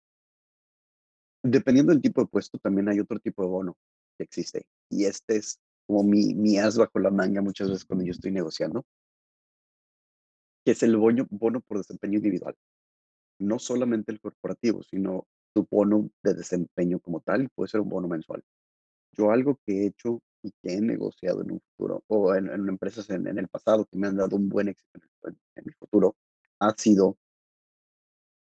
[1.42, 3.76] Dependiendo del tipo de puesto, también hay otro tipo de bono
[4.16, 4.66] que existe.
[4.90, 8.30] Y este es como mi, mi as bajo la manga muchas veces cuando yo estoy
[8.30, 8.84] negociando,
[10.64, 12.54] que es el bono, bono por desempeño individual.
[13.38, 18.08] No solamente el corporativo, sino tu bono de desempeño como tal, puede ser un bono
[18.08, 18.42] mensual.
[19.12, 23.08] Yo algo que he hecho y que he negociado en un futuro, o en, empresas
[23.10, 26.16] en, el pasado que me han dado un buen éxito en, en mi futuro,
[26.60, 27.18] ha sido,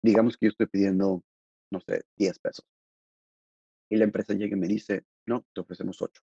[0.03, 1.23] digamos que yo estoy pidiendo,
[1.71, 2.65] no sé, 10 pesos
[3.95, 6.23] y la empresa llega y me dice, no, te ofrecemos 8.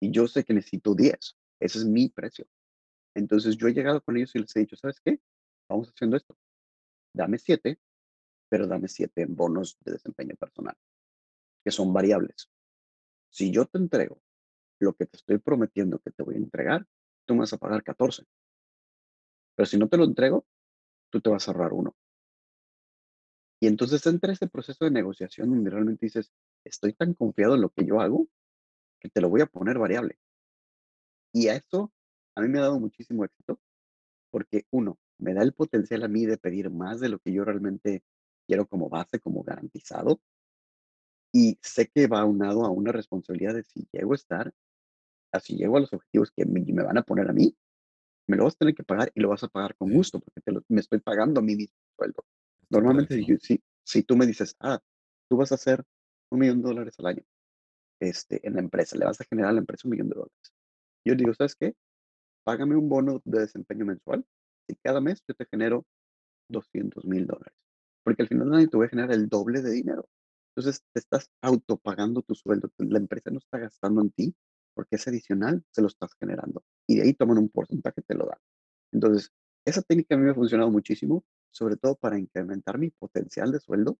[0.00, 1.36] Y yo sé que necesito 10.
[1.60, 2.46] Ese es mi precio.
[3.14, 5.20] Entonces yo he llegado con ellos y les he dicho, ¿sabes qué?
[5.68, 6.36] Vamos haciendo esto.
[7.14, 7.78] Dame 7,
[8.48, 10.76] pero dame 7 en bonos de desempeño personal,
[11.64, 12.48] que son variables.
[13.30, 14.22] Si yo te entrego
[14.80, 16.86] lo que te estoy prometiendo que te voy a entregar,
[17.26, 18.24] tú me vas a pagar 14.
[19.60, 20.46] Pero si no te lo entrego,
[21.10, 21.94] tú te vas a ahorrar uno.
[23.60, 26.32] Y entonces entra ese proceso de negociación donde realmente dices,
[26.64, 28.26] estoy tan confiado en lo que yo hago
[28.98, 30.18] que te lo voy a poner variable.
[31.34, 31.92] Y a eso
[32.34, 33.60] a mí me ha dado muchísimo éxito
[34.30, 37.44] porque uno, me da el potencial a mí de pedir más de lo que yo
[37.44, 38.02] realmente
[38.46, 40.22] quiero como base, como garantizado.
[41.34, 44.54] Y sé que va unado a una responsabilidad de si llego a estar,
[45.32, 47.54] así llego a los objetivos que me, van a poner a mí,
[48.30, 50.40] me lo vas a tener que pagar y lo vas a pagar con gusto porque
[50.40, 52.24] te me estoy pagando a mí mismo sueldo.
[52.70, 54.80] Normalmente, si, si tú me dices, ah,
[55.28, 55.84] tú vas a hacer
[56.30, 57.22] un millón de dólares al año
[58.00, 60.54] este, en la empresa, le vas a generar a la empresa un millón de dólares.
[61.04, 61.74] Yo digo, ¿sabes qué?
[62.44, 64.24] Págame un bono de desempeño mensual
[64.68, 65.84] y cada mes yo te genero
[66.48, 67.54] 200 mil dólares.
[68.04, 70.08] Porque al final del año te voy a generar el doble de dinero.
[70.54, 72.70] Entonces te estás autopagando tu sueldo.
[72.78, 74.34] La empresa no está gastando en ti
[74.74, 76.64] porque es adicional, se lo estás generando.
[76.90, 78.38] Y de ahí toman un porcentaje, te lo dan.
[78.92, 79.30] Entonces,
[79.64, 83.60] esa técnica a mí me ha funcionado muchísimo sobre todo para incrementar mi potencial de
[83.60, 83.98] sueldo,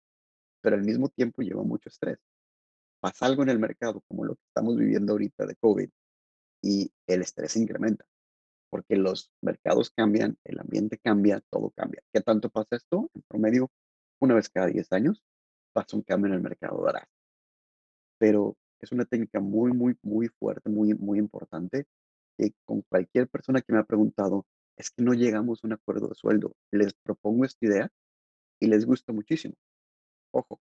[0.60, 2.18] pero al mismo tiempo lleva mucho estrés.
[3.00, 5.90] Pasa algo en el mercado como lo que estamos viviendo ahorita de COVID
[6.62, 8.04] y el estrés incrementa,
[8.70, 12.02] porque los mercados cambian, el ambiente cambia, todo cambia.
[12.12, 13.10] ¿Qué tanto pasa esto?
[13.14, 13.70] En promedio,
[14.20, 15.22] una vez cada 10 años
[15.72, 17.10] pasa un cambio en el mercado drástico.
[18.18, 21.86] Pero es una técnica muy, muy, muy fuerte, muy, muy importante,
[22.64, 26.14] con cualquier persona que me ha preguntado, es que no llegamos a un acuerdo de
[26.14, 26.54] sueldo.
[26.70, 27.92] Les propongo esta idea
[28.60, 29.54] y les gusta muchísimo.
[30.32, 30.60] Ojo,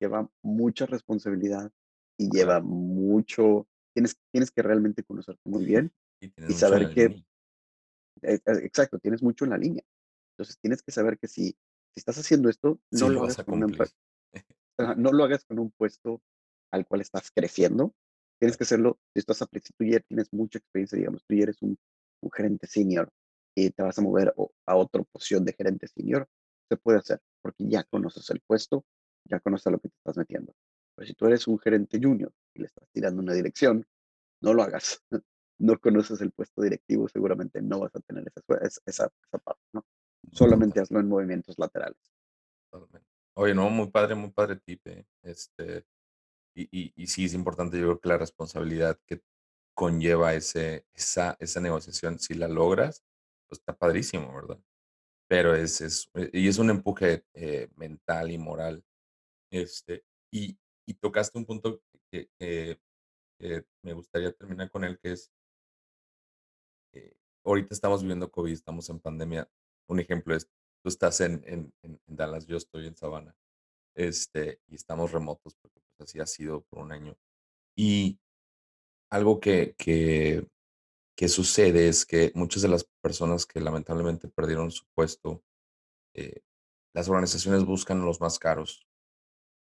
[0.00, 1.70] lleva mucha responsabilidad
[2.18, 7.24] y lleva mucho, tienes, tienes que realmente conocerte muy bien y, saber que,
[8.22, 9.84] e, e, exacto, tienes mucho en la línea.
[10.34, 11.50] Entonces tienes que saber que si,
[11.92, 13.60] si estás haciendo esto, no, lo hagas con
[14.96, 16.22] no lo hagas con un puesto
[16.72, 17.94] al cual estás creciendo.
[18.40, 21.42] Tienes que hacerlo, si estás a, si tú ya tienes mucha experiencia, digamos, tú ya
[21.42, 21.78] eres un,
[22.22, 23.08] un gerente senior
[23.54, 24.34] y te vas a mover
[24.66, 26.26] a otra posición de gerente senior,
[26.68, 28.84] se puede hacer porque ya conoces el puesto,
[29.24, 30.54] ya conoces lo que te estás metiendo.
[30.96, 33.86] Pero si tú eres un gerente junior y le estás tirando una dirección,
[34.42, 35.02] no lo hagas.
[35.62, 39.84] No conoces el puesto directivo, seguramente no vas a tener esa, esa, esa parte, ¿no?
[40.32, 42.00] Solamente hazlo en movimientos laterales.
[43.34, 44.80] Oye, no, muy padre, muy padre tip.
[44.86, 45.84] Eh, este,
[46.54, 49.22] y, y, y, sí es importante, yo creo que la responsabilidad que
[49.74, 53.04] conlleva ese, esa, esa negociación, si la logras,
[53.48, 54.60] pues, está padrísimo, ¿verdad?
[55.28, 58.84] Pero es, es, eh, y es un empuje eh, mental y moral.
[59.50, 62.28] Este, y, y tocaste un punto que,
[63.82, 65.32] me gustaría terminar con él, que es,
[66.92, 69.48] eh, ahorita estamos viviendo COVID, estamos en pandemia.
[69.88, 70.46] Un ejemplo es,
[70.82, 73.34] tú estás en, en, en Dallas, yo estoy en Savannah,
[73.94, 77.16] este, y estamos remotos, porque así ha sido por un año.
[77.76, 78.18] Y
[79.10, 85.42] algo que, que sucede es que muchas de las personas que lamentablemente perdieron su puesto,
[86.14, 86.40] eh,
[86.94, 88.86] las organizaciones buscan los más caros,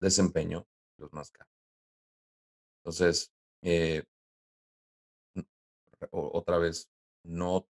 [0.01, 0.67] desempeño,
[0.97, 1.53] los más caros.
[2.79, 3.31] Entonces,
[3.61, 4.03] eh,
[6.11, 6.89] otra vez,
[7.23, 7.67] no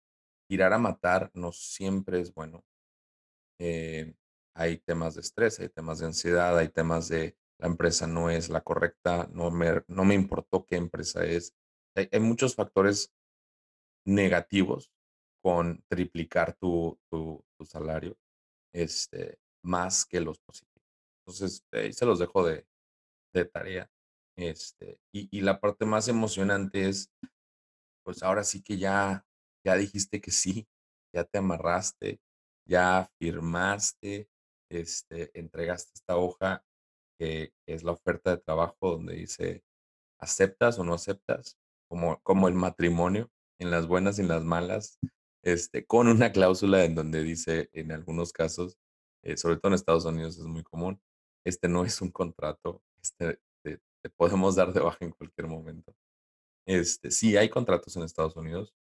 [0.47, 2.63] tirar a matar no siempre es bueno.
[3.59, 4.13] Eh,
[4.53, 8.49] hay temas de estrés, hay temas de ansiedad, hay temas de la empresa no es
[8.49, 11.55] la correcta, no me, no me importó qué empresa es.
[11.95, 13.13] Hay, muchos factores
[14.03, 14.91] negativos
[15.43, 18.17] con triplicar tu, tu, salario,
[18.73, 20.83] este, más que los positivos.
[21.19, 22.65] Entonces, ahí se los dejo de,
[23.31, 23.91] de tarea.
[24.35, 27.11] Este, y, y, la parte más emocionante es,
[28.03, 29.23] pues ahora sí que ya,
[29.63, 30.67] ya dijiste que sí,
[31.13, 32.19] ya te amarraste,
[32.67, 34.27] ya firmaste,
[34.71, 36.65] este, entregaste esta hoja
[37.21, 39.63] que, es la oferta de trabajo donde dice,
[40.19, 41.57] ¿aceptas o no aceptas?
[41.87, 44.97] Como, como el matrimonio, en las buenas y en las malas,
[45.43, 48.77] este, con una cláusula en donde dice, en algunos casos,
[49.23, 50.99] eh, sobre todo en Estados Unidos es muy común,
[51.45, 53.79] este no es un contrato, este, te,
[54.17, 55.95] podemos dar de baja en cualquier momento.
[56.65, 58.73] Este, sí hay contratos en Estados Unidos,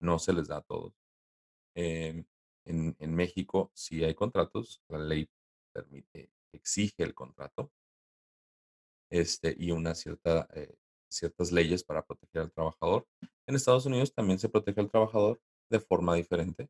[0.00, 0.94] no se les da a todos.
[1.74, 2.24] Em,
[2.66, 5.28] en, en, México sí hay contratos, la ley
[5.72, 7.72] permite, exige el contrato,
[9.10, 10.74] este, y una cierta, eh,
[11.10, 13.06] ciertas leyes para proteger al trabajador.
[13.46, 16.68] En Estados Unidos también se protege al trabajador de forma diferente.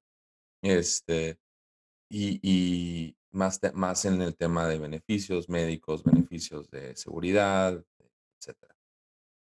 [0.63, 1.39] Este,
[2.11, 7.85] y, y más, más en el tema de beneficios médicos, beneficios de seguridad,
[8.41, 8.57] etc.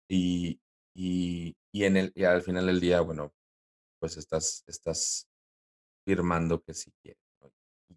[0.10, 0.60] Y,
[0.96, 3.32] y, y, en el, y al final del día, bueno,
[4.00, 5.28] pues estás, estás
[6.06, 7.22] firmando que si quieres.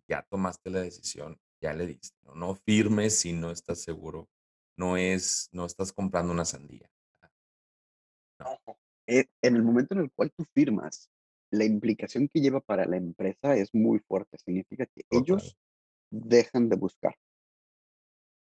[0.09, 2.18] Ya tomaste la decisión, ya le diste.
[2.24, 2.34] ¿no?
[2.34, 4.28] no firmes si no estás seguro
[4.82, 6.90] no es, no estás comprando una sandía.
[9.06, 11.08] Eh, en el momento en el cual tú firmas,
[11.50, 14.38] la implicación que lleva para la empresa es muy fuerte.
[14.38, 15.56] Significa que ellos
[16.10, 17.14] dejan de buscar.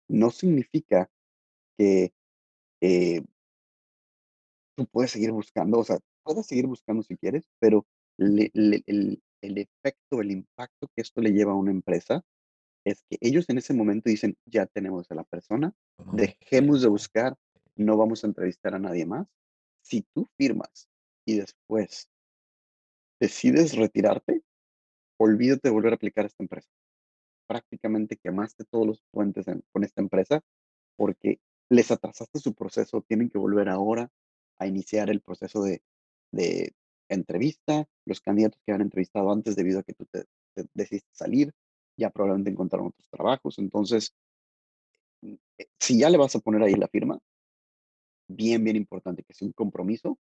[0.07, 1.09] No significa
[1.77, 2.13] que
[2.79, 3.21] eh,
[4.77, 7.85] tú puedes seguir buscando, o sea, puedes seguir buscando si quieres, pero
[8.17, 12.23] el, el efecto, el impacto que esto le lleva a una empresa
[12.89, 15.73] es que ellos en ese momento dicen, ya tenemos a la persona,
[16.13, 17.35] dejemos de buscar,
[17.75, 19.27] no vamos a entrevistar a nadie más.
[19.81, 20.89] Si tú firmas
[21.25, 22.09] y después
[23.19, 24.43] decides retirarte,
[25.17, 26.69] olvídate de volver a aplicar a esta empresa.
[27.47, 30.41] Prácticamente quemaste todos los puentes con esta empresa
[30.95, 34.11] porque les atrasaste su proceso, tienen que volver ahora
[34.57, 35.81] a iniciar el proceso de,
[36.31, 36.73] de
[37.09, 41.53] entrevista, los candidatos que han entrevistado antes debido a que tú te, te decidiste salir,
[42.00, 43.60] ya probablemente encontraron otros trabajos.
[43.60, 44.14] Entonces,
[45.22, 47.20] mm, eh, si ya le vas a poner ahí la firma,
[48.28, 50.18] bien, bien importante que sea un compromiso,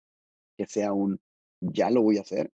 [0.58, 1.20] que sea un
[1.62, 2.52] ya lo voy a hacer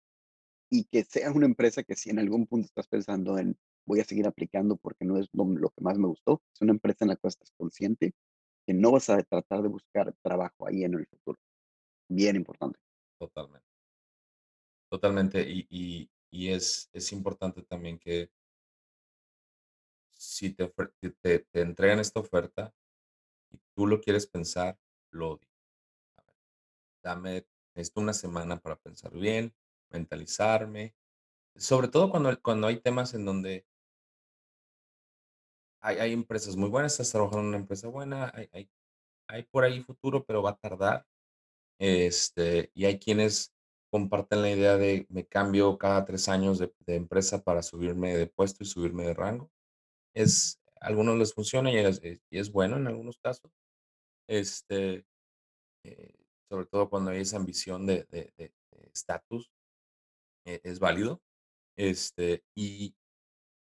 [0.69, 4.03] y que sea una empresa que si en algún punto estás pensando en voy a
[4.03, 7.15] seguir aplicando porque no es lo, que más me gustó, es una empresa en la
[7.15, 8.13] cual estás consciente
[8.65, 11.39] que no vas a tratar de buscar trabajo ahí en el futuro.
[12.09, 12.77] Bien importante.
[13.17, 13.65] Totalmente.
[14.89, 15.49] Totalmente.
[15.49, 18.29] Y, y, y es, es importante también que
[20.17, 20.73] si te,
[21.21, 22.73] te, te entregan esta oferta
[23.51, 24.77] y tú lo quieres pensar,
[25.11, 25.51] lo digo.
[27.03, 29.53] dame esto una semana para pensar bien,
[29.89, 30.95] mentalizarme.
[31.55, 33.65] Sobre todo cuando, cuando hay temas en donde
[35.79, 38.69] hay, hay empresas muy buenas, estás trabajando en una empresa buena, hay, hay,
[39.27, 41.05] hay por ahí futuro, pero va a tardar.
[41.79, 43.53] Este, y hay quienes
[43.91, 48.63] comparten la idea de me cambio cada tres años de empresa para subirme de puesto
[48.63, 49.51] y subirme de rango
[50.21, 53.51] es, a algunos les funciona y es, eh, y es bueno en algunos casos.
[54.27, 55.05] Este,
[55.85, 56.15] eh,
[56.49, 58.07] sobre todo cuando hay esa ambición de
[58.93, 59.51] estatus,
[60.45, 61.21] eh, es válido.
[61.77, 62.95] Este, y,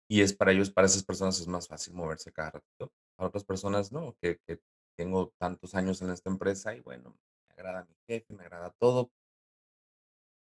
[0.09, 2.91] y es para ellos, para esas personas es más fácil moverse cada ratito.
[3.15, 4.59] Para otras personas no, que, que
[4.97, 7.17] tengo tantos años en esta empresa y bueno,
[7.49, 9.11] me agrada mi jefe, me agrada todo,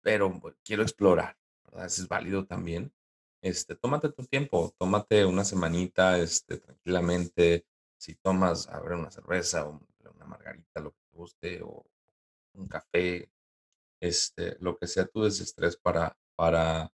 [0.03, 1.87] pero quiero explorar, ¿verdad?
[1.87, 2.93] Eso es válido también.
[3.43, 7.67] Este, tómate tu tiempo, tómate una semanita, este, tranquilamente.
[7.99, 9.81] Si tomas, a ver, una cerveza o
[10.15, 11.87] una margarita, lo que te guste, o
[12.55, 13.31] un café,
[14.01, 16.93] este, lo que sea tu desestrés para, para,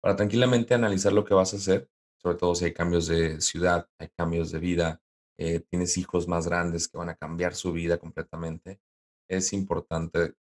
[0.00, 3.88] para tranquilamente analizar lo que vas a hacer, sobre todo si hay cambios de ciudad,
[3.98, 5.02] hay cambios de vida,
[5.38, 8.80] eh, tienes hijos más grandes que van a cambiar su vida completamente.
[9.28, 10.34] Es importante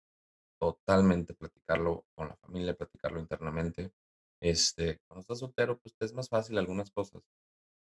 [0.60, 3.94] totalmente platicarlo con la familia, platicarlo internamente
[4.42, 7.22] este, cuando estás soltero, pues es más fácil algunas cosas.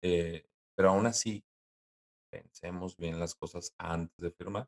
[0.01, 0.45] Eh,
[0.75, 1.43] pero aún así,
[2.31, 4.67] pensemos bien las cosas antes de firmar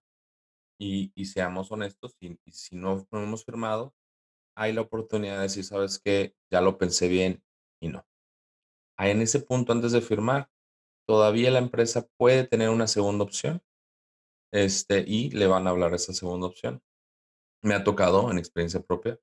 [0.80, 2.16] y, y seamos honestos.
[2.20, 3.94] Y, si no, no hemos firmado,
[4.56, 7.44] hay la oportunidad de decir, sabes que ya lo pensé bien
[7.82, 8.06] y no.
[8.98, 10.50] Ahí en ese punto, antes de firmar,
[11.08, 13.64] todavía la empresa puede tener una segunda opción
[14.54, 16.82] este, y le van a hablar esa segunda opción.
[17.64, 19.20] me ha tocado en experiencia propia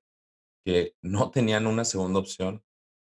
[0.67, 2.61] que no tenían una segunda opción,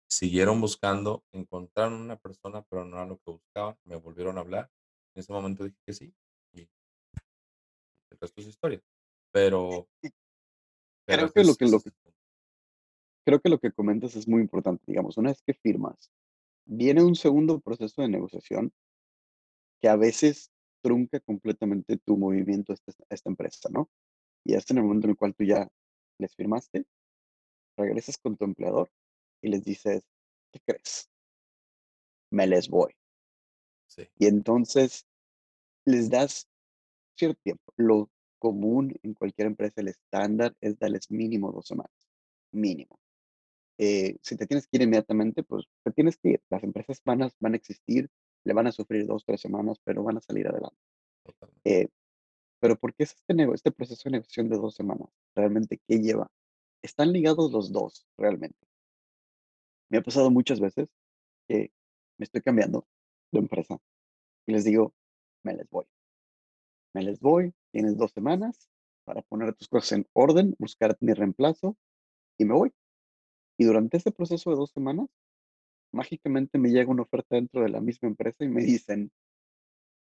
[0.07, 4.69] siguieron buscando, encontraron una persona, pero no era lo que buscaban, me volvieron a hablar.
[5.15, 6.13] En ese momento dije que sí,
[6.53, 6.69] y
[8.11, 8.79] el resto es historia.
[9.31, 9.87] Pero
[11.07, 11.91] pero Creo que lo que lo que
[13.25, 16.11] creo que lo que comentas es muy importante, digamos, una vez que firmas,
[16.67, 18.71] viene un segundo proceso de negociación
[19.81, 20.51] que a veces
[20.83, 23.89] trunca completamente tu movimiento a esta a esta empresa, ¿no?
[24.45, 25.67] Y es en el momento en el cual tú ya
[26.19, 26.85] les firmaste,
[27.79, 28.91] regresas con tu empleador
[29.41, 30.03] y les dices:
[30.53, 31.07] "¿Qué crees?
[32.31, 32.91] Me les voy".
[33.87, 35.05] Sí, Y entonces
[35.85, 36.47] les das
[37.17, 37.73] cierto tiempo.
[37.77, 38.09] Lo
[38.39, 41.93] común en cualquier empresa, el estándar es darles mínimo 2 semanas,
[42.53, 42.99] mínimo.
[43.79, 46.41] Eh, si te tienes que ir inmediatamente, pues te tienes que ir.
[46.49, 48.09] Las empresas van a van a existir,
[48.45, 50.77] le van a sufrir 2 3 semanas, pero van a salir adelante.
[51.65, 51.87] Eh,
[52.61, 55.09] pero, ¿por qué es este este proceso de negociación de 2 semanas?
[55.35, 56.29] ¿Realmente qué lleva?
[56.83, 58.65] Están ligados los 2 realmente.
[59.91, 60.87] Me ha pasado muchas veces
[61.47, 61.71] que
[62.19, 62.87] me estoy cambiando
[63.31, 63.79] de empresa
[64.47, 64.93] y les digo:
[65.43, 65.85] "Me les voy".
[66.95, 68.67] Me les voy, tienes 2 semanas
[69.05, 71.77] para poner tus cosas en orden, buscar mi reemplazo
[72.39, 72.73] y me voy.
[73.57, 75.07] Y durante ese proceso de 2 semanas,
[75.93, 79.11] mágicamente me llega una oferta dentro de la misma empresa y me dicen: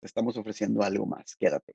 [0.00, 1.74] "Te estamos ofreciendo algo más, quédate".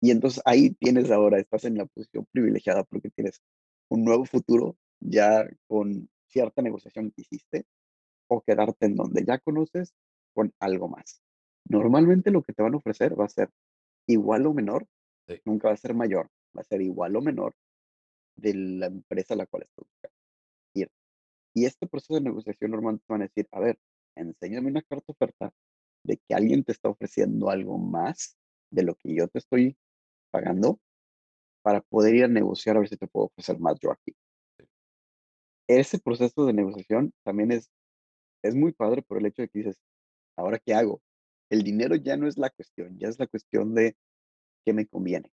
[0.00, 3.40] Y entonces ahí tienes ahora, estás en la posición privilegiada porque tienes
[3.88, 7.64] un nuevo futuro ya con cierta negociación que hiciste,
[8.28, 9.94] o quedarte en donde ya conoces
[10.34, 11.22] con algo más.
[11.64, 13.50] Normalmente lo que te van a ofrecer va a ser
[14.06, 14.86] igual o menor,
[15.26, 17.54] Sí, nunca va a ser mayor, va a ser igual o menor
[18.36, 20.18] de la empresa a la cual estás buscando.
[21.54, 23.78] Y este proceso de negociación normalmente te van a decir, a ver,
[24.14, 25.52] enséñame una carta oferta
[26.04, 28.36] de que alguien te está ofreciendo algo más
[28.70, 29.76] de lo que yo te estoy
[30.30, 30.78] pagando
[31.62, 34.14] para poder ir a negociar a ver si te puedo ofrecer más yo aquí.
[35.68, 37.70] Ese proceso de negociación también es,
[38.42, 39.78] es muy padre por el hecho de que dices,
[40.36, 41.02] ¿ahora qué hago?
[41.50, 43.96] El dinero ya no es la cuestión, ya es la cuestión de
[44.64, 45.30] qué me conviene.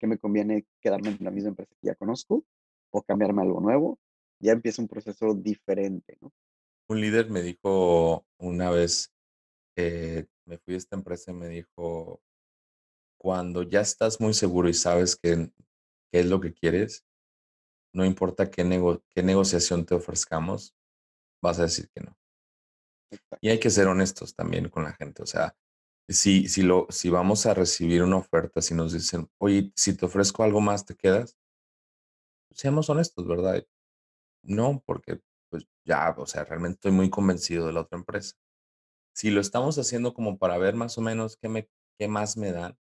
[0.00, 2.44] ¿Qué me conviene quedarme en la misma empresa que ya conozco
[2.90, 3.98] o cambiarme a algo nuevo?
[4.40, 6.32] Ya empieza un proceso diferente, ¿no?
[6.88, 9.14] Un líder me dijo una vez,
[9.76, 12.20] eh, me fui a esta empresa y me dijo:
[13.24, 15.50] "Cuando ya estás muy seguro y sabes qué
[16.12, 17.04] qué es lo que quieres,
[17.94, 20.74] no importa qué nego qué negociación te ofrezcamos,
[21.42, 22.16] vas a decir que no".
[23.40, 25.56] Y hay que ser honestos también con la gente, o sea,
[26.08, 30.06] si si lo si vamos a recibir una oferta, si nos dicen: "Oye, si te
[30.06, 31.36] ofrezco algo más, ¿te quedas?".
[32.52, 33.64] Seamos honestos, ¿verdad?
[34.44, 35.20] No, porque,
[35.50, 38.36] pues, ya, o sea, realmente estoy muy convencido de la otra empresa.
[39.14, 41.68] Si lo estamos haciendo como para ver más o menos qué me
[41.98, 42.78] qué más me dan,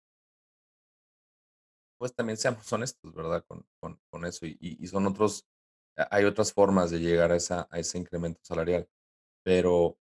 [2.03, 3.44] pues, también seamos honestos, ¿verdad?
[3.46, 5.46] Con con con eso, y y son otros
[5.96, 8.88] ha hay otras formas de llegar a esa a ese incremento salarial,
[9.44, 9.98] pero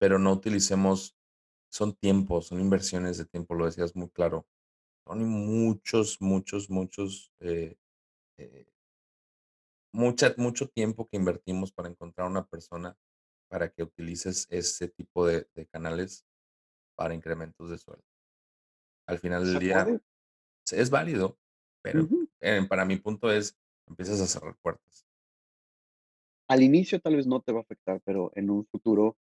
[0.00, 1.16] pero no utilicemos
[1.72, 4.46] son tiempos, son inversiones de tiempo, lo decías muy claro.
[5.06, 7.76] Son muchos, muchos, muchos, eh
[8.38, 8.66] eh,
[9.92, 12.96] mucha mucho tiempo que invertimos para encontrar una persona
[13.48, 16.26] para que utilices ese tipo de de canales
[16.96, 18.04] para incrementos de sueldo.
[19.06, 20.02] Al final del día.
[20.70, 21.38] Es válido,
[21.82, 22.08] pero,
[22.40, 25.06] eh, para mi punto es, empiezas a cerrar puertas.
[26.48, 29.16] Al inicio tal vez no te va a afectar, pero en un futuro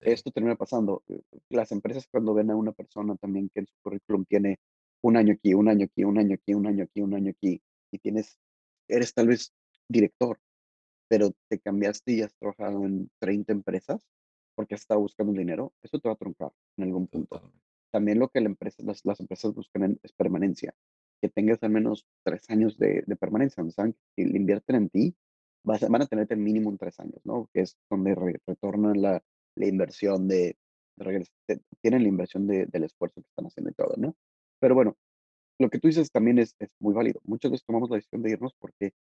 [0.00, 1.02] Sí, esto termina pasando.
[1.08, 1.20] Eh,
[1.50, 4.58] Las empresas cuando ven a una persona también que en su currículum tiene
[5.02, 7.62] un año aquí, un año aquí, un año aquí, un año aquí, un año aquí,
[7.92, 8.38] y tienes,
[8.88, 9.52] eres tal vez
[9.88, 10.38] director
[11.08, 14.06] pero te cambiaste y has trabajado en 30 empresas
[14.54, 17.36] porque has estado buscando dinero, eso te va a truncar en algún punto.
[17.36, 17.75] totalmente.
[17.92, 20.74] También lo que las, empresas buscan es permanencia,
[21.20, 25.16] que tengas al menos tres años de, permanencia, donde saben que si invierten en ti,
[25.64, 27.48] vas van a tenerte mínimo en tres años, ¿no?
[27.52, 29.22] Que es donde re- retornan la,
[29.56, 30.56] la inversión de,
[31.80, 34.16] tienen la inversión de- del esfuerzo que están haciendo y todo, ¿no?
[34.60, 34.96] Pero bueno,
[35.58, 37.20] lo que tú dices también es, es muy válido.
[37.24, 38.92] Muchas veces tomamos la decisión de irnos porque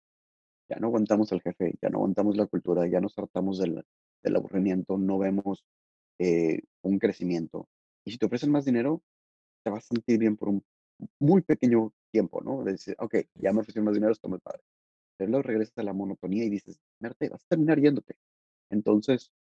[0.70, 3.84] ya no aguantamos al jefe, ya no aguantamos la cultura, ya nos hartamos del,
[4.24, 5.66] del aburrimiento, no vemos
[6.20, 7.68] eh, un crecimiento.
[8.06, 9.02] Y si te ofrecen más dinero,
[9.64, 10.64] te vas a sentir bien por un
[11.20, 12.64] muy pequeño tiempo, ¿no?
[12.64, 14.62] De decir, ok, ya me ofrecieron más dinero, está muy padre.
[15.18, 18.18] Pero luego regresas a la monotonía y dices, Merte, vas a terminar yéndote.
[18.72, 19.32] Entonces,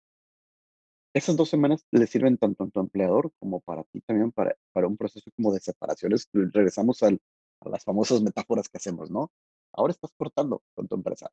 [1.15, 4.87] esas 2 semanas le sirven tanto a tu empleador como para ti también, para para
[4.89, 6.29] un proceso como de separaciones.
[6.33, 7.21] Regresamos al
[7.61, 9.31] a las famosas metáforas que hacemos, ¿no?
[9.73, 11.31] Ahora estás cortando con tu empresa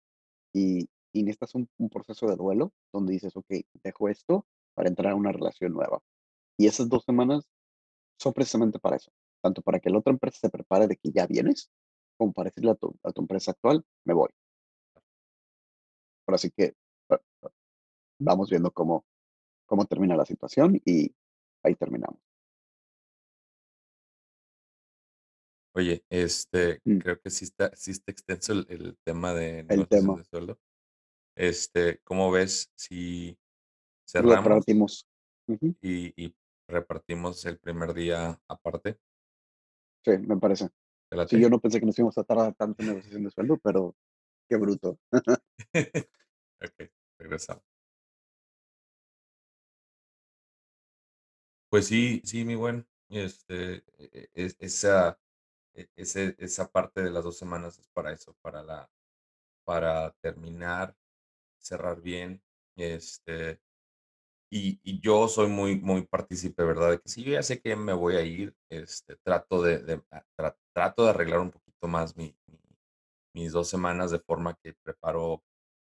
[0.54, 5.14] y y necesitas un un proceso de duelo donde dices: "Okey, dejo esto para entrar
[5.14, 6.02] a una relación nueva".
[6.58, 7.50] Y esas 2 semanas
[8.20, 11.26] son precisamente para eso, tanto para que la otra empresa se prepare de que ya
[11.26, 11.72] vienes,
[12.18, 14.30] como para decirle a tu, a tu empresa actual, me voy.
[16.28, 16.76] Ahora sí que
[18.20, 19.06] vamos viendo cómo,
[19.66, 21.14] cómo termina la situación y
[21.64, 22.20] ahí terminamos.
[25.74, 26.98] Oye, este, Mm.
[26.98, 30.18] creo que sí está, sí está extenso el, el tema de El tema.
[30.18, 30.60] de sueldo.
[31.36, 33.38] Este, ¿cómo ves si
[34.14, 35.08] Lo cerramos
[35.82, 36.36] y, y
[36.72, 38.98] repartimos el primer día aparte?
[40.04, 40.70] Sí, me parece.
[41.10, 43.58] ¿Te Sí, yo no pensé que nos íbamos a tardar tanto en negociación de sueldo,
[43.64, 43.96] pero
[44.50, 44.98] qué bruto.
[46.64, 47.64] Ok, regresamos.
[51.70, 55.20] Pues sí, sí, mi buen, este, e- e- es- esa,
[55.74, 58.90] e- ese- esa parte de las dos semanas es para eso, para la,
[59.66, 60.96] para terminar,
[61.60, 62.44] cerrar bien,
[62.78, 63.62] este,
[64.52, 66.92] y, y yo soy muy, muy partícipe, ¿verdad?
[66.92, 70.04] De que si yo ya sé que me voy a ir, este, trato de, de-
[70.12, 72.60] a- tra- trato de arreglar un poquito más mi, mi-
[73.34, 75.44] mis dos semanas de forma que preparo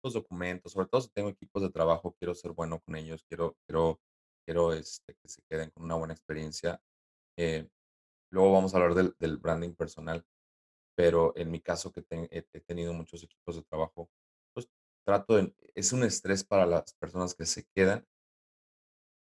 [0.04, 3.56] los documentos, sobre todo si tengo equipos de trabajo, quiero ser bueno con ellos, quiero,
[3.66, 4.00] quiero,
[4.46, 6.80] quiero este, que se queden con una buena experiencia.
[7.38, 7.68] Eh,
[8.30, 10.24] luego vamos a hablar del, del branding personal,
[10.96, 14.10] pero en mi caso que te- he, he tenido muchos equipos de trabajo,
[14.54, 14.68] pues
[15.04, 18.06] trato de, es un estrés para las personas que se quedan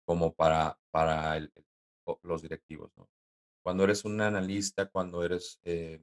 [0.06, 1.40] como para, para
[2.24, 2.92] los directivos.
[3.64, 6.02] Cuando eres un analista, cuando eres eh,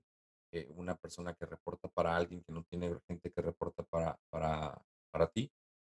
[0.51, 4.83] eh, una persona que reporta para alguien que no tiene gente que reporta para, para,
[5.11, 5.51] para ti,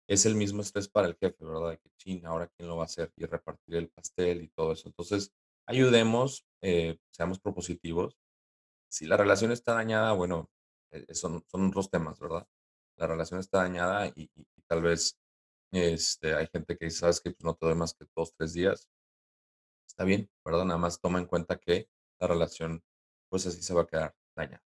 [0.07, 1.71] es el mismo estrés para el jefe, ¿verdad?
[1.71, 4.71] De que, chin, ahora quién lo va a hacer y repartir el pastel y todo
[4.71, 4.87] eso.
[4.87, 5.33] Entonces,
[5.65, 8.17] ayudemos, eh, seamos propositivos.
[8.89, 10.49] Si la relación está dañada, bueno,
[10.91, 12.47] eh, son, son otros temas, ¿verdad?
[12.95, 14.29] La relación está dañada y
[14.67, 15.19] tal vez
[15.71, 18.53] este, hay gente que dice, sabes que pues no te doy más que dos, tres
[18.53, 18.89] días.
[19.87, 20.65] Está bien, ¿verdad?
[20.65, 21.89] Nada más toma en cuenta que
[22.19, 22.81] la relación,
[23.29, 24.63] pues así se va a quedar dañada,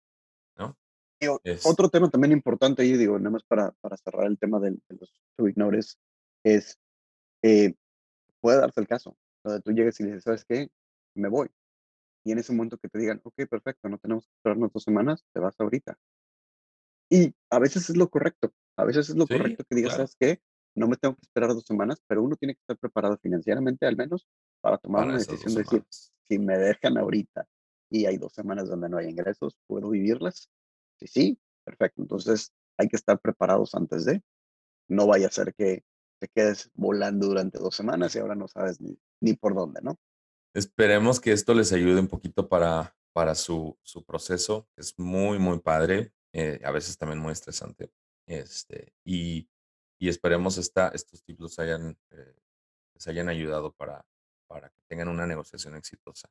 [0.58, 0.78] ¿no?
[1.20, 4.60] Y Es, otro tema también importante ahí, digo, nada más para, para cerrar el tema
[4.60, 5.98] de, los ignores,
[6.44, 6.80] es,
[7.44, 7.74] eh,
[8.42, 10.70] puede darse el caso, donde tú llegues y le dices, ¿sabes qué?
[11.16, 11.50] Me voy.
[12.24, 15.24] Y en ese momento que te digan, ok, perfecto, no tenemos que esperarnos dos semanas,
[15.34, 15.98] te vas ahorita.
[17.10, 20.08] Y a veces es lo correcto, a veces es lo sí, correcto que digas, claro,
[20.08, 20.42] ¿sabes qué?
[20.76, 23.96] No me tengo que esperar dos semanas, pero uno tiene que estar preparado financieramente al
[23.96, 24.28] menos
[24.62, 25.84] para tomar para una decisión de decir,
[26.28, 27.48] si me dejan ahorita
[27.90, 30.50] y hay dos semanas donde no hay ingresos, ¿puedo vivirlas?
[31.00, 32.02] Sí, sí, perfecto.
[32.02, 34.22] Entonces hay que estar preparados antes de,
[34.90, 35.84] no vaya a ser que
[36.20, 39.98] te quedes volando durante dos semanas y ahora no sabes ni, ni por dónde, ¿no?
[40.54, 44.68] Esperemos que esto les ayude un poquito para, para su, su proceso.
[44.78, 47.92] Es muy, muy padre, eh, a veces también muy estresante.
[48.26, 49.50] Este, y,
[50.00, 52.36] y esperemos esta, estos tips los hayan, eh,
[52.94, 54.06] les hayan ayudado para,
[54.48, 56.30] para que tengan una negociación exitosa.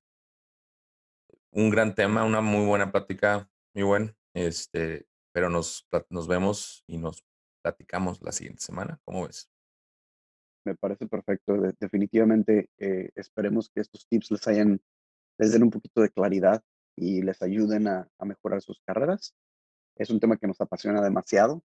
[1.50, 4.16] Un gran tema, una muy buena plática, muy buen.
[4.34, 7.24] Este, pero nos, nos vemos y nos
[7.62, 9.00] platicamos la siguiente semana.
[9.04, 9.48] ¿Cómo ves?
[10.66, 11.54] Me parece perfecto.
[11.54, 14.82] De- definitivamente eh, esperemos que estos tips les hayan,
[15.38, 16.62] les den un poquito de claridad
[16.96, 19.34] y les ayuden a, a mejorar sus carreras.
[19.96, 21.62] Es un tema que nos apasiona demasiado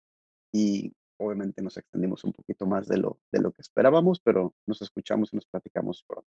[0.53, 4.81] y obviamente nos extendimos un poquito más de lo, de lo que esperábamos, pero nos
[4.81, 6.29] escuchamos y nos platicamos pronto.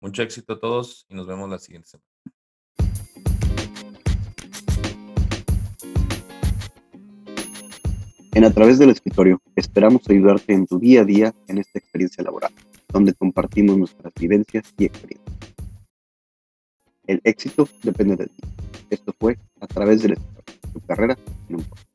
[0.00, 2.04] Mucho éxito a todos y nos vemos la siguiente semana.
[8.32, 12.24] En A través del escritorio, esperamos ayudarte en tu día a día en esta experiencia
[12.24, 12.52] laboral,
[12.88, 15.38] donde compartimos nuestras vivencias y experiencias.
[17.06, 18.42] El éxito depende de ti.
[18.90, 21.16] Esto fue A través del escritorio, tu carrera
[21.48, 21.93] en un.